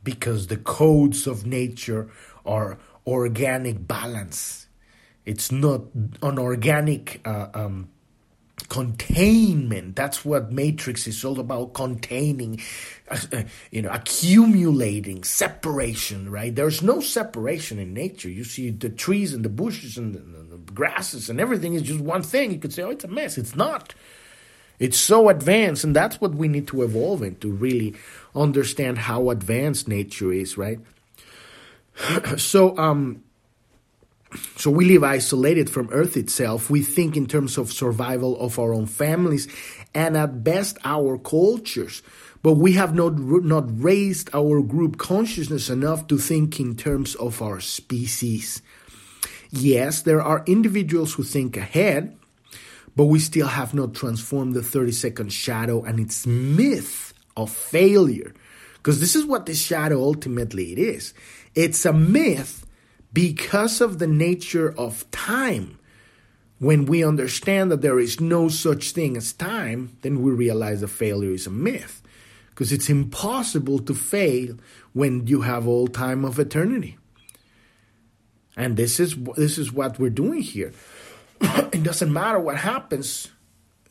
[0.04, 2.08] because the codes of nature
[2.44, 4.66] are organic balance.
[5.24, 5.82] It's not
[6.22, 7.88] an organic uh, um,
[8.68, 9.96] containment.
[9.96, 12.60] That's what Matrix is all about containing,
[13.10, 16.54] uh, uh, you know, accumulating, separation, right?
[16.54, 18.28] There's no separation in nature.
[18.28, 20.20] You see the trees and the bushes and the,
[20.56, 22.52] the grasses and everything is just one thing.
[22.52, 23.38] You could say, oh, it's a mess.
[23.38, 23.94] It's not.
[24.78, 27.96] It's so advanced, and that's what we need to evolve in to really
[28.36, 30.78] understand how advanced nature is, right?
[32.36, 33.22] so, um,
[34.56, 36.70] so we live isolated from Earth itself.
[36.70, 39.48] We think in terms of survival of our own families
[39.94, 42.02] and at best our cultures.
[42.42, 47.42] But we have not, not raised our group consciousness enough to think in terms of
[47.42, 48.62] our species.
[49.50, 52.16] Yes, there are individuals who think ahead,
[52.94, 58.34] but we still have not transformed the 30 second shadow and its myth of failure.
[58.78, 61.12] Because this is what the shadow ultimately it is.
[61.54, 62.66] It's a myth
[63.12, 65.78] because of the nature of time.
[66.60, 70.88] When we understand that there is no such thing as time, then we realize that
[70.88, 72.02] failure is a myth.
[72.50, 74.56] Because it's impossible to fail
[74.92, 76.96] when you have all time of eternity.
[78.56, 80.72] And this is this is what we're doing here.
[81.40, 83.30] it doesn't matter what happens.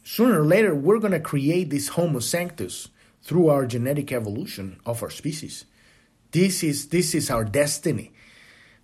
[0.04, 2.90] Sooner or later, we're going to create this Homo sanctus
[3.28, 5.66] through our genetic evolution of our species.
[6.32, 8.12] This is this is our destiny.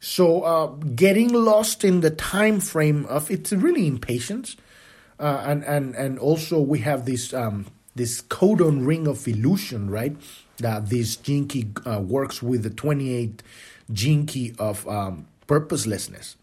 [0.02, 4.58] So uh, getting lost in the time frame of it's really impatience,
[5.18, 10.16] uh, and and and also we have this um, this codon ring of illusion, right?
[10.58, 13.42] That this gene key uh, works with the twenty eight
[13.94, 16.36] gene key of um, purposelessness.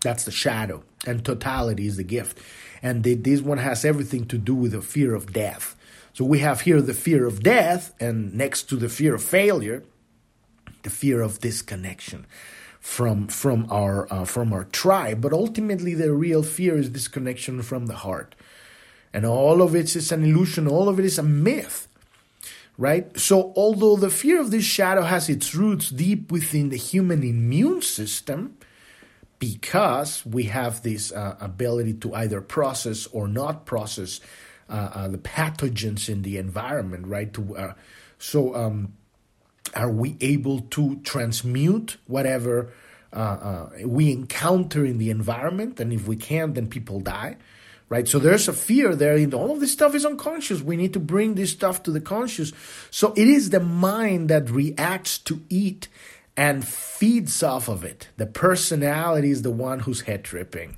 [0.00, 2.38] That's the shadow, and totality is the gift.
[2.82, 5.74] And the, this one has everything to do with the fear of death.
[6.12, 9.84] So we have here the fear of death, and next to the fear of failure,
[10.82, 12.26] the fear of disconnection
[12.80, 17.86] from from our uh, from our tribe but ultimately the real fear is disconnection from
[17.86, 18.36] the heart
[19.12, 21.88] And all of it is an illusion, all of it is a myth.
[22.76, 23.18] Right?
[23.18, 27.82] So, although the fear of this shadow has its roots deep within the human immune
[27.82, 28.56] system,
[29.40, 34.20] because we have this uh, ability to either process or not process
[34.68, 37.32] the pathogens in the environment, right?
[37.34, 37.72] To uh,
[38.18, 38.94] so, um,
[39.74, 42.72] are we able to transmute whatever
[43.12, 45.78] uh, uh, we encounter in the environment?
[45.80, 47.36] And if we can't, then people die,
[47.88, 48.08] right?
[48.08, 49.18] So there's a fear there.
[49.34, 50.62] All of this stuff is unconscious.
[50.62, 52.52] We need to bring this stuff to the conscious.
[52.90, 55.88] So it is the mind that reacts to eat
[56.36, 58.08] and feeds off of it.
[58.16, 60.76] The personality is the one who's head tripping.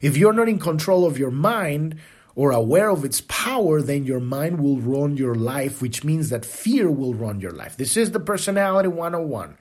[0.00, 1.96] If you're not in control of your mind,
[2.36, 6.44] or aware of its power, then your mind will run your life, which means that
[6.44, 7.78] fear will run your life.
[7.78, 9.56] This is the personality 101,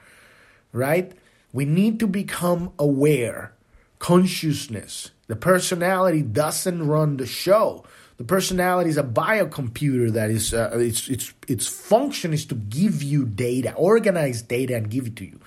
[0.74, 1.14] right?
[1.54, 3.54] We need to become aware,
[3.98, 5.12] consciousness.
[5.28, 7.86] The personality doesn't run the show.
[8.18, 13.02] The personality is a biocomputer that is uh, its its its function is to give
[13.02, 15.40] you data, organize data, and give it to you.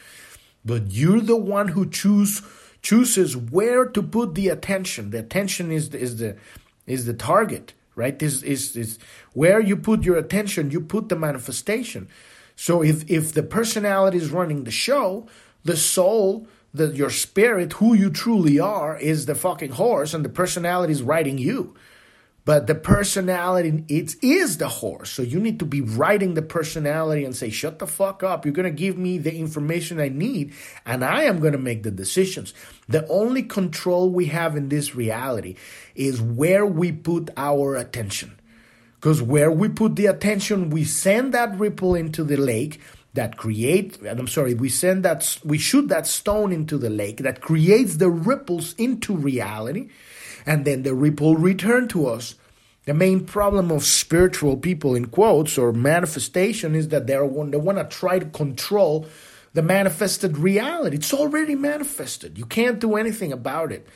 [0.65, 2.43] But you're the one who choose
[2.83, 5.11] chooses where to put the attention.
[5.11, 6.37] The attention is is the
[6.91, 8.19] is the target, right?
[8.19, 8.99] This is, is
[9.33, 12.09] where you put your attention, you put the manifestation.
[12.57, 15.29] So if, if the personality is running the show,
[15.65, 20.29] the soul, the, your spirit, who you truly are, is the fucking horse, and the
[20.29, 21.75] personality is riding you.
[22.49, 25.11] But the personality, it is the horse.
[25.11, 28.47] So you need to be riding the personality and say, shut the fuck up.
[28.47, 30.55] You're going to give me the information I need,
[30.87, 32.55] and I am going to make the decisions.
[32.89, 35.57] The only control we have in this reality
[35.95, 38.41] is where we put our attention.
[38.95, 42.81] Because where we put the attention, we send that ripple into the lake
[43.13, 47.41] that create I'm sorry, we send that we shoot that stone into the lake that
[47.41, 49.89] creates the ripples into reality
[50.49, 52.35] and then the ripple return to us.
[52.87, 57.79] The main problem of spiritual people, in quotes, or manifestation is that they're they want
[57.79, 59.07] to try to control
[59.53, 60.97] the manifested reality.
[60.97, 62.39] It's already manifested.
[62.39, 63.87] You can't do anything about it.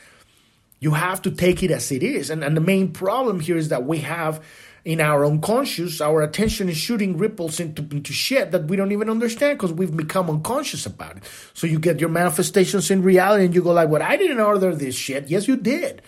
[0.79, 2.29] You have to take it as it is.
[2.29, 4.43] And, and the main problem here is that we have
[4.85, 9.09] in our unconscious, our attention is shooting ripples into, into shit that we don't even
[9.09, 11.23] understand because we've become unconscious about it.
[11.53, 14.75] So you get your manifestations in reality and you go like, well, I didn't order
[14.75, 15.29] this shit.
[15.29, 16.01] Yes, you did.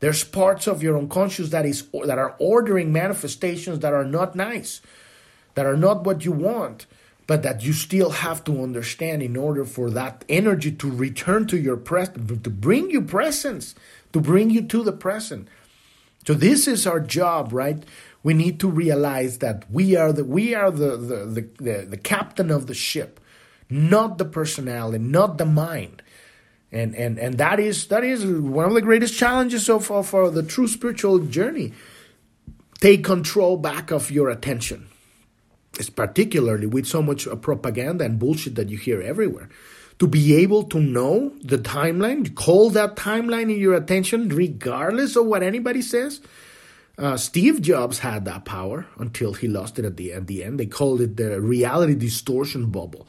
[0.00, 4.80] There's parts of your unconscious that is that are ordering manifestations that are not nice,
[5.54, 6.86] that are not what you want,
[7.26, 11.58] but that you still have to understand in order for that energy to return to
[11.58, 13.74] your present, to bring you presence,
[14.14, 15.46] to bring you to the present.
[16.26, 17.84] So this is our job, right?
[18.22, 21.96] We need to realize that we are the we are the the, the, the, the
[21.98, 23.20] captain of the ship,
[23.68, 26.02] not the personality, not the mind
[26.72, 30.34] and and and that is that is one of the greatest challenges of, of, of
[30.34, 31.72] the true spiritual journey.
[32.80, 34.90] Take control back of your attention
[35.78, 39.48] it's particularly with so much propaganda and bullshit that you hear everywhere.
[40.00, 45.26] To be able to know the timeline call that timeline in your attention regardless of
[45.26, 46.20] what anybody says.
[46.98, 50.60] Uh, Steve Jobs had that power until he lost it at the, at the end.
[50.60, 53.06] They called it the reality distortion bubble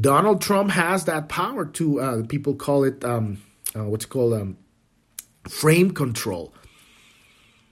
[0.00, 3.42] Donald Trump has that power to, uh, people call it, um,
[3.74, 4.56] uh, what's called um,
[5.48, 6.54] frame control.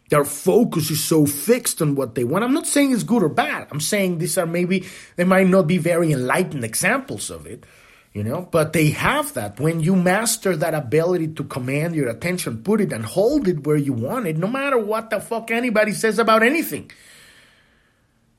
[0.08, 2.44] Their focus is so fixed on what they want.
[2.44, 3.68] I'm not saying it's good or bad.
[3.70, 4.86] I'm saying these are maybe,
[5.16, 7.64] they might not be very enlightened examples of it,
[8.12, 9.60] you know, but they have that.
[9.60, 13.76] When you master that ability to command your attention, put it and hold it where
[13.76, 16.90] you want it, no matter what the fuck anybody says about anything,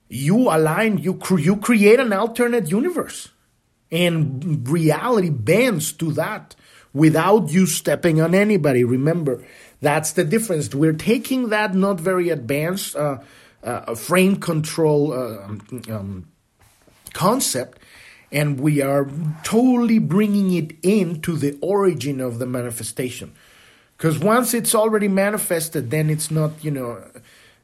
[0.10, 3.30] you align, you, cre- you create an alternate universe
[3.92, 6.56] and reality bends to that
[6.94, 8.84] without you stepping on anybody.
[8.84, 9.44] Remember,
[9.82, 10.74] that's the difference.
[10.74, 13.20] We're taking that not very advanced uh,
[13.64, 16.28] uh, frame control uh, um, um,
[17.14, 17.80] concept
[18.32, 19.10] and we are
[19.44, 23.34] totally bringing it into the origin of the manifestation.
[23.96, 27.04] Because once it's already manifested, then it's not, you know,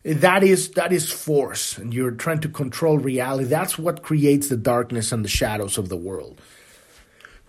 [0.04, 3.46] that is that is force and you're trying to control reality.
[3.46, 6.42] That's what creates the darkness and the shadows of the world.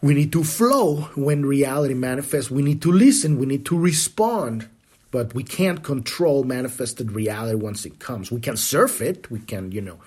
[0.00, 2.50] We need to flow when reality manifests.
[2.50, 3.38] We need to listen.
[3.38, 4.68] We need to respond.
[5.10, 8.32] But we can't control manifested reality once it comes.
[8.32, 9.30] We can surf it.
[9.30, 9.98] We can you know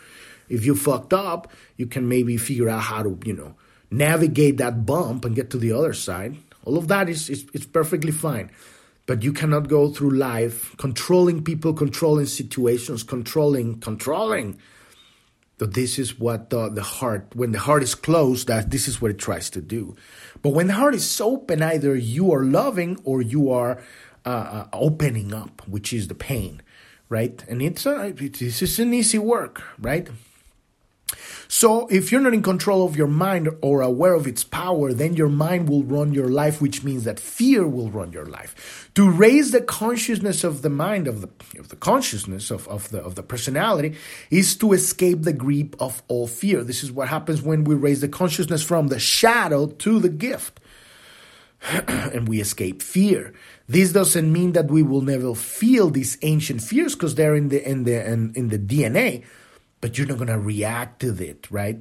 [0.48, 3.56] if you fucked up you can maybe figure out how to you know
[3.92, 6.38] navigate that bump and get to the other side.
[6.64, 8.52] All of that is is, is perfectly fine
[9.08, 14.60] but you cannot go through life controlling people, controlling situations, controlling, controlling.
[15.58, 19.02] But this is what the, the heart, when the heart is closed, that this is
[19.02, 19.96] what it tries to do.
[20.44, 23.82] But when the heart is open, either you are loving or you are
[24.24, 26.62] uh, opening up, which is the pain,
[27.10, 27.44] right?
[27.48, 30.10] And it's uh, this is an easy work, right?
[31.48, 35.16] So, if you're not in control of your mind or aware of its power, then
[35.16, 38.90] your mind will run your life, which means that fear will run your life.
[38.96, 43.02] To raise the consciousness of the mind, of the, of the consciousness of, of, the,
[43.02, 43.96] of the personality,
[44.30, 46.64] is to escape the grip of all fear.
[46.64, 50.60] This is what happens when we raise the consciousness from the shadow to the gift.
[51.88, 53.34] and we escape fear.
[53.68, 57.68] This doesn't mean that we will never feel these ancient fears because they're in the
[57.68, 59.24] in the in, in the DNA
[59.82, 61.80] but you're not going to react to it, right?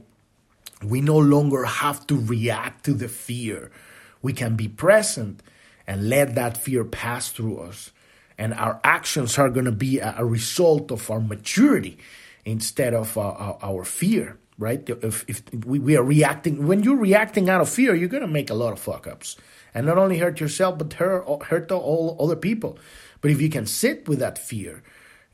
[0.83, 3.71] We no longer have to react to the fear.
[4.23, 5.43] We can be present
[5.87, 7.93] and let that fear pass through us.
[8.39, 11.97] And our actions are going to be a, result of our maturity
[12.45, 14.87] instead of uh, our, our, fear, right?
[14.89, 18.29] If, if we, we are reacting, when you're reacting out of fear, you're going to
[18.29, 19.37] make a lot of fuck ups.
[19.73, 22.79] And not only hurt yourself, but hurt, hurt all other people.
[23.23, 24.83] But if you can sit with that fear,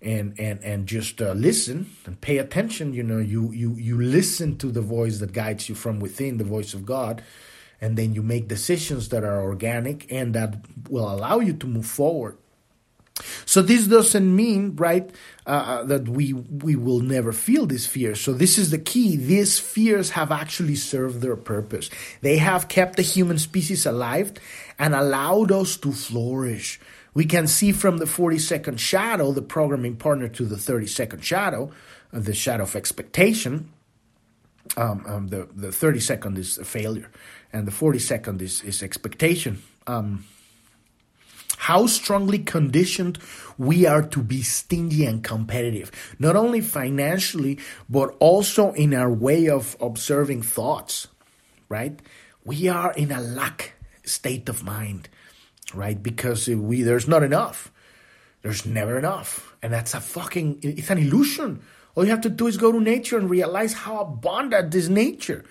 [0.02, 4.56] and and and just uh, listen and pay attention you know you you you listen
[4.58, 7.22] to the voice that guides you from within the voice of god
[7.82, 10.54] and then you make decisions that are organic and that
[10.88, 12.38] will allow you to move forward.
[13.44, 15.10] So this doesn't mean right
[15.46, 19.16] uh, uh that we we will never feel these fears so this is the key.
[19.16, 21.90] These fears have actually served their purpose.
[22.22, 24.32] They have kept the human species alive
[24.78, 26.80] and allowed us to flourish
[27.14, 31.24] we can see from the 40 second shadow, the programming partner to the 30 second
[31.24, 31.70] shadow,
[32.12, 33.70] uh, the shadow of expectation.
[34.76, 37.10] Um, um, the, the 30 second is a failure,
[37.52, 39.62] and the 40 second is, is expectation.
[39.86, 40.24] Um,
[41.58, 43.18] how strongly conditioned
[43.58, 47.58] we are to be stingy and competitive, not only financially,
[47.88, 51.08] but also in our way of observing thoughts,
[51.68, 52.00] right?
[52.44, 55.08] We are in a lack state of mind
[55.74, 56.00] right?
[56.02, 57.70] Because we there's not enough.
[58.42, 59.54] There's never enough.
[59.62, 61.62] And that's a fucking it's an illusion.
[61.94, 65.44] All you have to do is go to nature and realize how abundant is nature.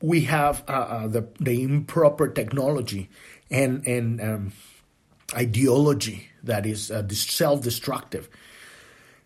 [0.00, 3.08] We have uh, uh, the the improper technology
[3.50, 4.52] and and um,
[5.34, 8.28] ideology that is uh, self-destructive,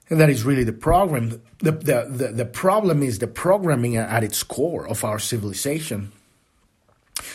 [0.09, 1.43] and that is really the problem.
[1.59, 6.12] The, the the the problem is the programming at its core of our civilization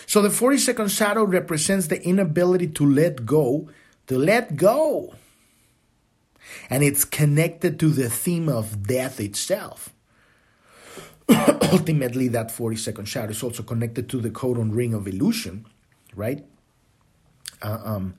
[0.05, 3.69] so the 40 second shadow represents the inability to let go,
[4.07, 5.13] to let go.
[6.69, 9.93] And it's connected to the theme of death itself.
[11.29, 15.65] Ultimately, that 40 second shadow is also connected to the codon ring of illusion,
[16.15, 16.45] right?
[17.61, 18.15] Uh, um,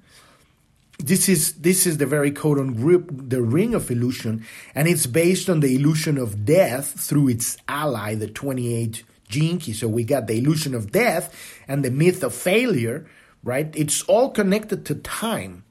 [0.99, 4.45] this is this is the very codon group, the ring of illusion,
[4.75, 9.73] and it's based on the illusion of death through its ally, the 28 key.
[9.73, 11.35] So we got the illusion of death
[11.67, 13.07] and the myth of failure,
[13.43, 13.75] right?
[13.77, 15.65] It's all connected to time,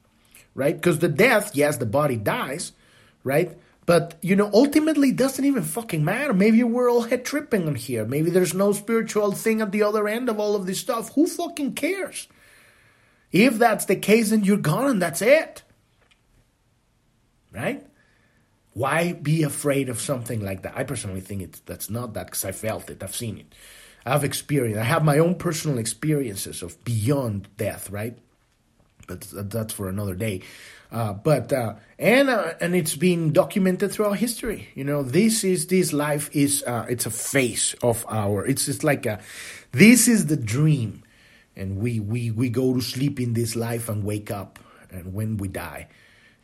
[0.54, 0.74] right?
[0.76, 2.72] Because the death, yes, the body dies,
[3.24, 3.56] right?
[3.86, 6.34] But you know, ultimately, it doesn't even fucking matter.
[6.34, 8.04] Maybe we're all head tripping on here.
[8.04, 11.14] Maybe there's no spiritual thing at the other end of all of this stuff.
[11.14, 12.28] Who fucking cares?
[13.32, 15.62] If that's the case, then you're gone and that's it.
[17.50, 17.87] Right?
[18.78, 20.74] Why be afraid of something like that?
[20.76, 23.02] I personally think it's that's not that because I felt it.
[23.02, 23.52] I've seen it.
[24.06, 24.78] I've experienced.
[24.78, 28.16] I have my own personal experiences of beyond death, right?
[29.08, 30.42] But that's for another day.
[30.92, 34.68] Uh, but uh, and uh, and it's been documented throughout history.
[34.76, 38.46] You know, this is this life is uh, it's a phase of our.
[38.46, 39.18] It's just like a,
[39.72, 41.02] this is the dream,
[41.56, 45.36] and we we we go to sleep in this life and wake up, and when
[45.36, 45.88] we die,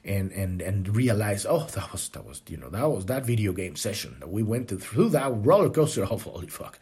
[0.04, 3.52] and and and realize, oh, that was that was you know that was that video
[3.52, 6.06] game session that we went through that roller coaster.
[6.10, 6.78] Oh, holy fuck!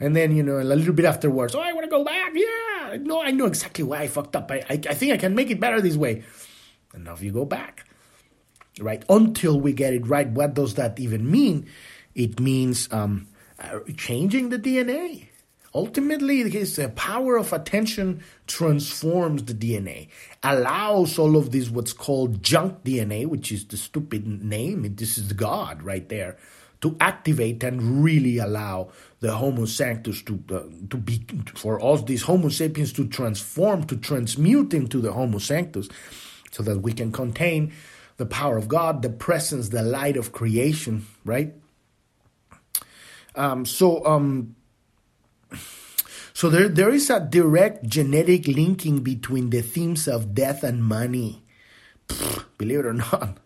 [0.00, 2.32] And then you know a little bit afterwards, oh, I want to go back.
[2.34, 4.50] Yeah, no, I know exactly why I fucked up.
[4.50, 6.24] I, I I think I can make it better this way.
[6.92, 7.86] And now if you go back,
[8.80, 9.04] right?
[9.08, 10.28] Until we get it right.
[10.28, 11.66] What does that even mean?
[12.14, 13.26] It means um,
[13.58, 15.28] uh, changing the DNA
[15.74, 20.06] Ultimately, his power of attention transforms the DNA,
[20.44, 24.94] allows all of this what's called junk DNA, which is the stupid name.
[24.94, 26.36] This is God right there,
[26.80, 30.60] to activate and really allow the Homo sanctus to uh,
[30.90, 35.88] to be for us these Homo sapiens to transform, to transmute into the Homo sanctus,
[36.52, 37.72] so that we can contain
[38.16, 41.52] the power of God, the presence, the light of creation, right?
[43.34, 44.54] Um, so um,
[46.34, 51.42] so there, there is a direct genetic linking between the themes of death and money.
[52.08, 53.38] Pfft, believe it or not,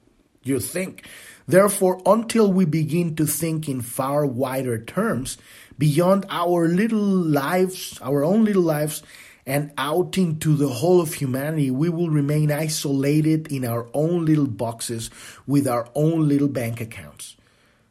[0.42, 1.06] you think.
[1.46, 5.38] Therefore, until we begin to think in far wider terms,
[5.78, 9.02] beyond our little lives, our own little lives,
[9.46, 14.46] and out into the whole of humanity, we will remain isolated in our own little
[14.46, 15.08] boxes
[15.46, 17.36] with our own little bank accounts.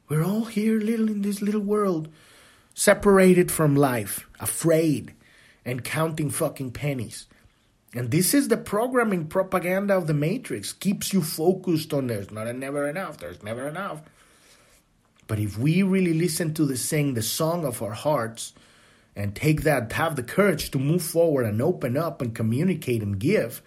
[0.07, 2.09] We're all here little in this little world,
[2.78, 5.11] separated from life, afraid,
[5.65, 7.25] and counting fucking pennies.
[7.95, 10.73] And this is the programming propaganda of the Matrix.
[10.73, 14.03] Keeps you focused on there's not never enough, there's never enough.
[15.25, 18.53] But if we really listen to the sing, the song of our hearts,
[19.15, 23.17] and take that, have the courage to move forward and open up and communicate and
[23.17, 23.63] give,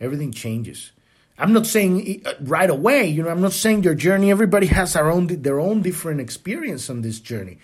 [0.00, 0.92] everything changes.
[1.36, 4.94] I'm not saying uh, right away, you know, I'm not saying your journey, everybody has
[4.94, 7.58] our own, their own different experience on this journey.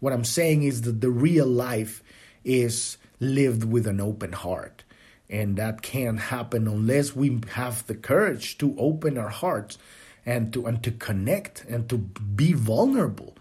[0.00, 2.02] What I'm saying is that the real life
[2.44, 4.84] is lived with an open heart.
[5.28, 9.76] And that can't happen unless we have the courage to open our hearts
[10.24, 13.36] and to and to connect and to be vulnerable,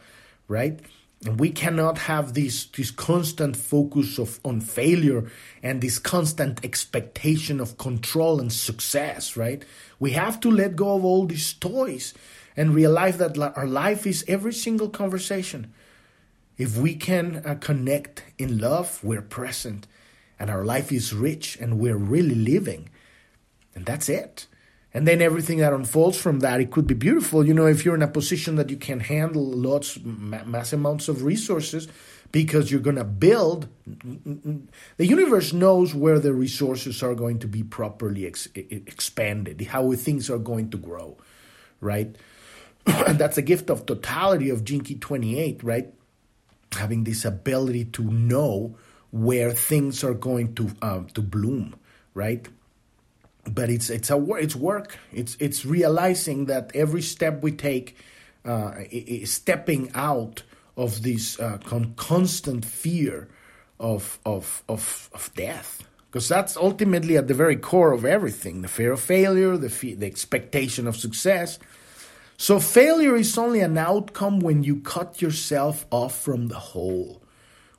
[0.47, 0.79] right?
[1.25, 5.29] And we cannot have this this constant focus of on failure
[5.61, 9.63] and this constant expectation of control and success, right?
[9.99, 12.15] We have to let go of all these toys
[12.57, 15.73] and realize that our life is every single conversation.
[16.57, 19.87] If we can uh, connect in love, we're present
[20.39, 22.89] and our life is rich and we're really living.
[23.73, 24.47] And that's it.
[24.93, 27.45] And then everything that unfolds from that, it could be beautiful.
[27.45, 31.23] You know, if you're in a position that you can handle lots, mass amounts of
[31.23, 31.89] resources,
[32.31, 37.61] because you're going to build, the universe knows where the resources are going to be
[37.61, 41.17] properly ex- expanded, how things are going to grow,
[41.81, 42.15] right?
[42.85, 45.93] that's a gift of totality of Gene 28, right?
[46.75, 48.75] Having this ability to know
[49.11, 51.75] where things are going to um, to bloom,
[52.13, 52.47] right?
[53.49, 54.97] But it's it's a it's work.
[55.13, 57.95] It's it's realizing that every step we take,
[58.43, 60.43] uh, is stepping out
[60.75, 63.29] of this uh, con- constant fear
[63.79, 68.67] of of of of death, because that's ultimately at the very core of everything: the
[68.67, 71.59] fear of failure, the fe- the expectation of success.
[72.37, 77.21] So failure is only an outcome when you cut yourself off from the whole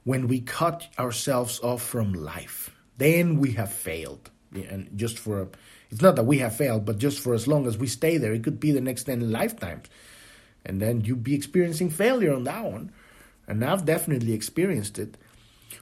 [0.06, 4.30] when we cut ourselves off from life, then we have failed.
[4.54, 5.48] And just for,
[5.90, 8.32] it's not that we have failed, but just for as long as we stay there,
[8.32, 9.88] it could be the next 10 lifetimes.
[10.64, 12.92] And then you'd be experiencing failure on that one.
[13.48, 15.16] And I've definitely experienced it.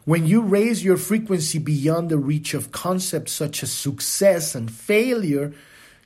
[0.07, 5.53] When you raise your frequency beyond the reach of concepts such as success and failure,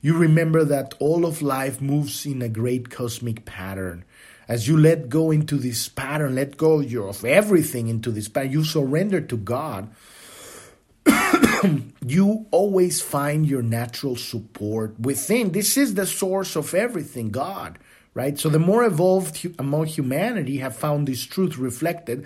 [0.01, 4.05] you remember that all of life moves in a great cosmic pattern
[4.49, 8.63] as you let go into this pattern, let go of everything into this pattern, you
[8.63, 9.89] surrender to God,
[12.05, 15.51] you always find your natural support within.
[15.51, 17.77] This is the source of everything, God,
[18.15, 18.39] right?
[18.39, 22.25] So the more evolved among humanity have found this truth reflected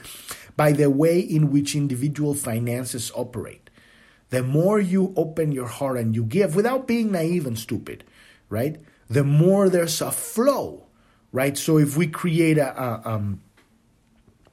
[0.56, 3.63] by the way in which individual finances operate.
[4.34, 8.04] The more you open your heart and you give without being naive and stupid,
[8.50, 8.82] right?
[9.10, 10.84] The more there's a flow
[11.34, 11.58] right?
[11.58, 13.42] So if we create a, a, um,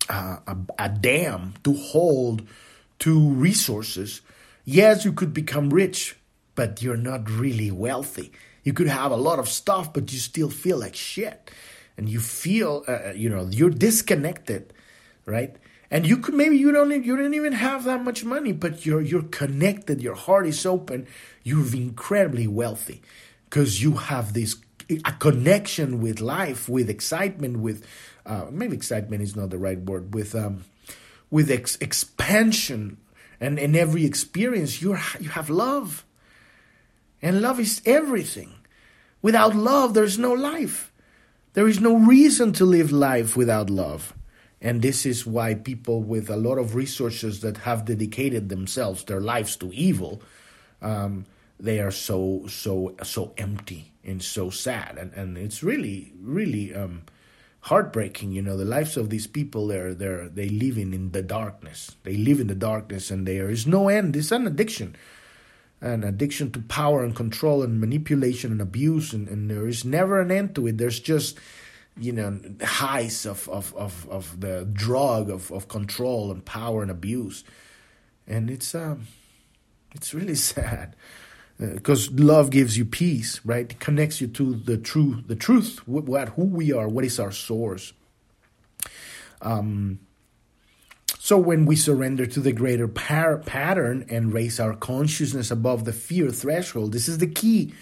[0.08, 2.48] a, a dam to hold
[2.98, 4.22] two resources,
[4.64, 6.16] yes, you could become rich,
[6.56, 8.32] but you're not really wealthy.
[8.64, 11.50] You could have a lot of stuff, but you still feel like shit.
[11.96, 14.72] And you feel, uh, uh you know, you're disconnected,
[15.26, 15.54] right?
[15.90, 19.00] And you could maybe you don't you don't even have that much money, but you're
[19.00, 20.00] you're connected.
[20.00, 21.06] Your heart is open.
[21.42, 23.02] You're incredibly wealthy
[23.44, 24.56] because you have this
[25.04, 27.86] a connection with life, with excitement, with
[28.24, 30.64] uh, maybe excitement is not the right word, with um,
[31.30, 32.98] with ex- expansion,
[33.40, 36.04] and in every experience you you have love,
[37.20, 38.54] and love is everything.
[39.22, 40.92] Without love, there's no life.
[41.54, 44.14] There is no reason to live life without love.
[44.60, 49.20] And this is why people with a lot of resources that have dedicated themselves, their
[49.20, 50.22] lives to evil,
[50.82, 51.24] um,
[51.58, 54.98] they are so so so empty and so sad.
[54.98, 57.02] And and it's really really um,
[57.60, 61.22] heartbreaking you know the lives of these people they're they're they live in in the
[61.22, 61.96] darkness.
[62.02, 64.14] They live in the darkness and there is no end.
[64.16, 64.96] It's an addiction.
[65.82, 70.20] An addiction to power and control and manipulation and abuse and, and there is never
[70.20, 70.76] an end to it.
[70.76, 71.38] There's just
[71.98, 76.90] you know highs of of of, of the drug of, of control and power and
[76.90, 77.44] abuse
[78.26, 79.06] and it's um
[79.94, 80.96] it's really sad
[81.60, 83.70] because uh, love gives you peace, right?
[83.70, 87.20] It connects you to the true, the truth, what, what who we are, what is
[87.20, 87.92] our source.
[89.42, 90.00] Um,
[91.18, 95.92] so when we surrender to the greater par- pattern and raise our consciousness above the
[95.92, 97.74] fear threshold, this is the key.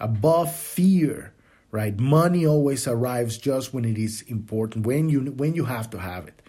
[0.00, 1.32] Above fear,
[1.70, 1.98] right?
[1.98, 6.26] Money always arrives just when it is important, when you when you have to have
[6.28, 6.42] it,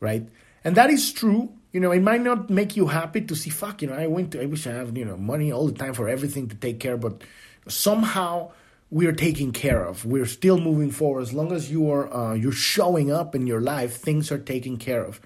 [0.00, 0.28] right?
[0.64, 3.80] And that is true You know, it might not make you happy to see, fuck,
[3.80, 5.94] you know, I went to, I wish I have, you know, money all the time
[5.94, 7.22] for everything to take care, but
[7.66, 8.52] somehow
[8.90, 10.04] we're taken care of.
[10.04, 11.22] We're still moving forward.
[11.22, 14.76] As long as you are, uh, you're showing up in your life, things are taken
[14.76, 15.18] care of.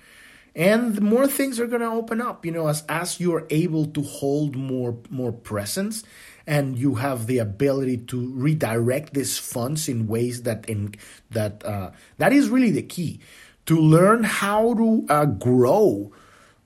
[0.55, 3.87] And the more things are going to open up, you know, as, as you're able
[3.87, 6.05] to hold more, more presence
[6.47, 10.95] and you have the ability to redirect these funds in ways that in
[11.31, 13.21] that uh, that is really the key.
[13.67, 16.13] To learn how to uh, grow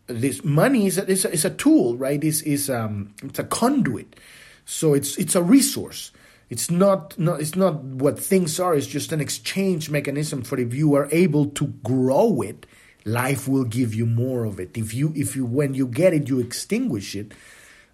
[0.06, 2.22] this money is a, is a, is a tool right?
[2.22, 4.16] Is is um it's a conduit.
[4.64, 6.12] So it's it's a resource.
[6.50, 8.74] It's not, not it's not what things are.
[8.74, 12.66] It's just an exchange mechanism for if you are able to grow it
[13.06, 14.76] life will give you more of it.
[14.76, 17.32] If you if you when you get it you extinguish it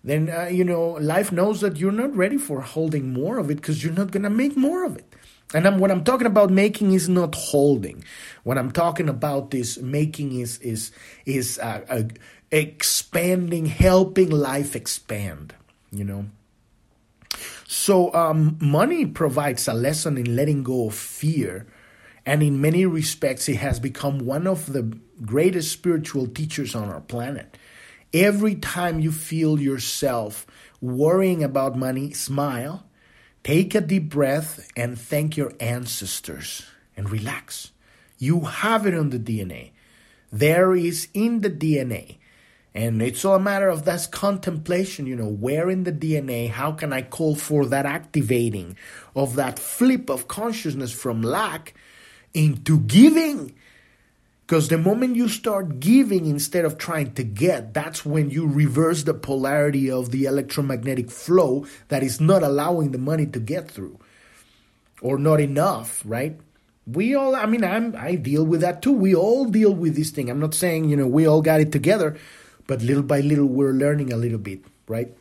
[0.06, 3.56] then uh, you know life knows that you're not ready for holding more of it
[3.56, 5.12] because you're not going to make more of it.
[5.54, 8.02] And I'm, what i'm talking about making is not holding.
[8.44, 10.90] What i'm talking about is making is is
[11.26, 12.02] is uh, uh,
[12.50, 15.54] expanding helping life expand
[15.96, 16.26] you know?
[17.66, 21.66] So um, money provides a lesson in letting go of fear
[22.24, 27.00] and in many respects it has become one of the greatest spiritual teachers on our
[27.00, 27.56] planet
[28.16, 30.46] Every time you feel yourself
[30.80, 32.86] worrying about money, smile,
[33.44, 36.64] take a deep breath, and thank your ancestors
[36.96, 37.72] and relax.
[38.16, 39.72] You have it on the DNA.
[40.32, 42.16] There is in the DNA.
[42.72, 46.72] And it's all a matter of that contemplation, you know, where in the DNA, how
[46.72, 48.78] can I call for that activating
[49.14, 51.74] of that flip of consciousness from lack
[52.32, 53.54] into giving
[54.46, 59.02] because the moment you start giving instead of trying to get, that's when you reverse
[59.02, 63.98] the polarity of the electromagnetic flow that is not allowing the money to get through
[65.02, 66.38] or not enough, right?
[66.86, 68.92] We all, I mean, I'm, I deal with that too.
[68.92, 70.30] We all deal with this thing.
[70.30, 72.16] I'm not saying, you know, we all got it together,
[72.68, 75.12] but little by little, we're learning a little bit, right?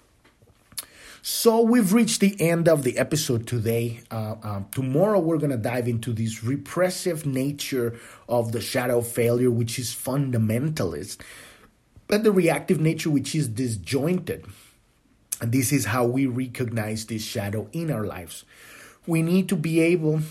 [1.27, 4.01] So we've reached the end of the episode today.
[4.11, 7.99] Uh, um, tomorrow we're going to dive into this repressive nature
[8.29, 11.17] of the shadow failure, which is fundamentalist,
[12.07, 14.45] but the reactive nature, which is disjointed.
[15.41, 18.45] And this is how we recognize this shadow in our lives.
[19.07, 20.21] We need to be able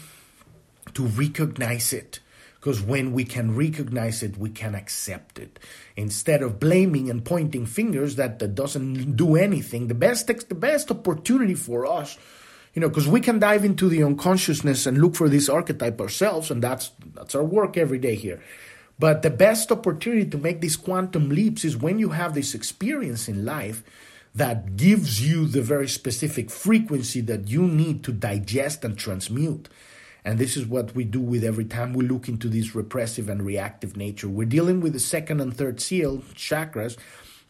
[0.94, 2.20] to recognize it
[2.64, 5.58] because when we can recognize it, we can accept it.
[5.96, 10.90] Instead of blaming and pointing fingers that, that doesn't do anything, the best the best
[10.90, 12.16] opportunity for us,
[12.72, 16.50] you know, because we can dive into the unconsciousness and look for this archetype ourselves,
[16.50, 18.42] and that's that's our work every day here.
[18.98, 23.28] But the best opportunity to make these quantum leaps is when you have this experience
[23.28, 23.84] in life
[24.34, 29.68] that gives you the very specific frequency that you need to digest and transmute.
[30.24, 33.42] And this is what we do with every time we look into this repressive and
[33.42, 34.28] reactive nature.
[34.28, 36.96] We're dealing with the second and third seal chakras,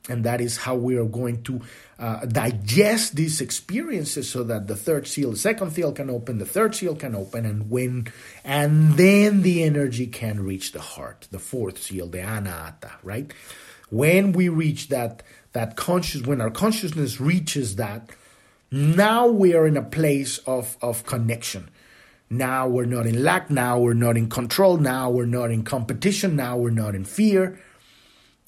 [0.08, 1.60] and that is how we are going to
[2.00, 6.44] uh, digest these experiences so that the third seal, the second seal can open, the
[6.44, 8.08] third seal can open, and when,
[8.42, 13.32] and then the energy can reach the heart, the fourth seal, the anahata, right?
[13.90, 15.22] When we reach that,
[15.52, 18.10] that conscious, when our consciousness reaches that,
[18.72, 21.70] now we are in a place of, of connection
[22.30, 23.50] now we're not in lack.
[23.50, 24.76] Now we're not in control.
[24.76, 26.36] Now we're not in competition.
[26.36, 27.60] Now we're not in fear.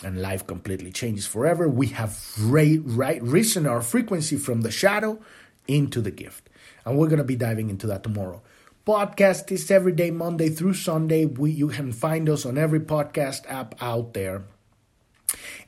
[0.04, 1.68] And life completely changes forever.
[1.68, 5.20] We have ra- right, risen our frequency from the shadow
[5.68, 6.48] into the gift.
[6.84, 8.42] And we're going to be diving into that tomorrow.
[8.86, 11.24] Podcast is every day, Monday through Sunday.
[11.26, 14.44] We, you can find us on every podcast app out there.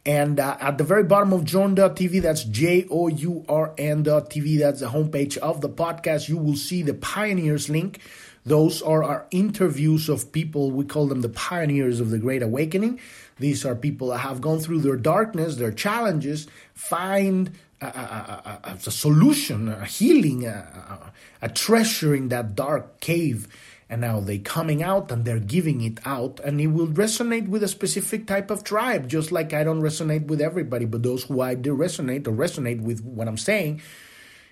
[0.07, 4.81] And uh, at the very bottom of journ.tv, that's J O U R N.tv, that's
[4.81, 8.01] the homepage of the podcast, you will see the pioneers link.
[8.45, 12.99] Those are our interviews of people, we call them the pioneers of the Great Awakening.
[13.39, 18.73] These are people that have gone through their darkness, their challenges, find a, a, a,
[18.73, 21.11] a solution, a healing, uh, uh,
[21.43, 23.47] a, treasure in that dark cave
[23.91, 27.63] and now they coming out and they're giving it out and it will resonate with
[27.63, 31.41] a specific type of tribe just like i don't resonate with everybody but those who
[31.41, 33.81] i do resonate or resonate with what i'm saying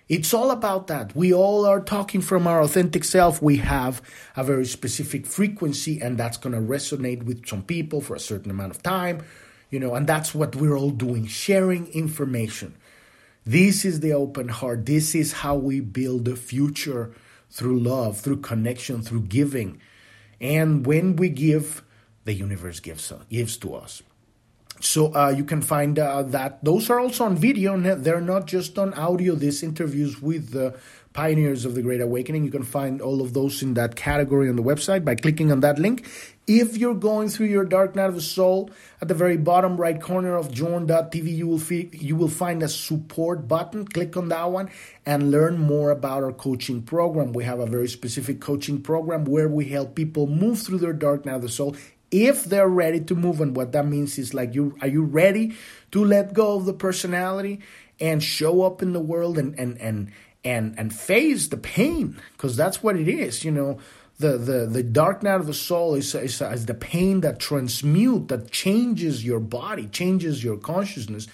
[0.09, 1.17] it's all about that.
[1.17, 3.43] We all are talking from our authentic self.
[3.43, 4.01] We have
[4.37, 8.53] a very specific frequency and that's going to resonate with some people for a certain
[8.53, 9.25] amount of time
[9.71, 12.77] you know and that's what we're all doing sharing information.
[13.45, 14.87] This is the open heart.
[14.87, 17.13] This is how we build the future
[17.51, 19.81] through love, through connection, through giving.
[20.41, 21.83] And when we give,
[22.25, 24.03] the universe gives, gives to us.
[24.81, 27.79] So uh, you can find uh, that those are also on video.
[27.79, 29.35] They're not just on audio.
[29.35, 30.79] These interviews with the
[31.17, 32.45] Pioneers of the Great Awakening.
[32.45, 35.61] You can find all of those in that category on the website by clicking on
[35.61, 36.07] that link.
[36.47, 39.99] If you're going through your dark night of the soul, at the very bottom right
[39.99, 43.87] corner of journ.tv, you will, feel, you will find a support button.
[43.87, 44.69] Click on that one
[45.07, 47.33] and learn more about our coaching program.
[47.33, 51.25] We have a very specific coaching program where we help people move through their dark
[51.25, 51.77] night of the soul
[52.11, 53.41] if they're ready to move.
[53.41, 55.57] And what that means is like, you are you ready
[55.93, 57.61] to let go of the personality
[57.99, 60.13] and show up in the world and and and
[60.47, 63.45] and and face the pain because that's what it is.
[63.45, 63.79] You know
[64.19, 68.29] the, the, the dark night of the soul is, is, is the pain that transmute,
[68.29, 71.29] that changes your body, changes your consciousness,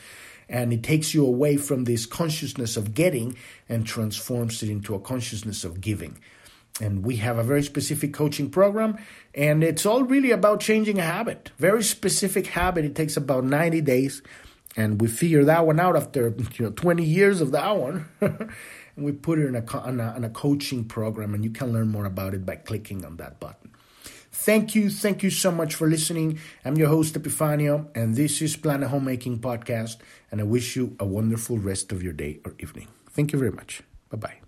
[0.48, 3.36] and it takes you away from this consciousness of getting
[3.68, 6.18] and transforms it into a consciousness of giving.
[6.80, 8.98] And we have a very specific coaching program,
[9.34, 11.52] and it's all really about changing a habit.
[11.58, 12.84] Very specific habit.
[12.84, 14.22] It takes about 90 days,
[14.74, 18.08] and we figure that one out after you know 20 years of that one.
[18.96, 21.72] and we put it in a, in a, in a coaching program, and you can
[21.72, 23.70] learn more about it by clicking on that button.
[24.34, 26.38] Thank you, thank you so much for listening.
[26.64, 29.98] I'm your host Epifanio, and this is Planet Homemaking Podcast.
[30.30, 32.88] And I wish you a wonderful rest of your day or evening.
[33.10, 33.82] Thank you very much.
[34.10, 34.41] Bye bye.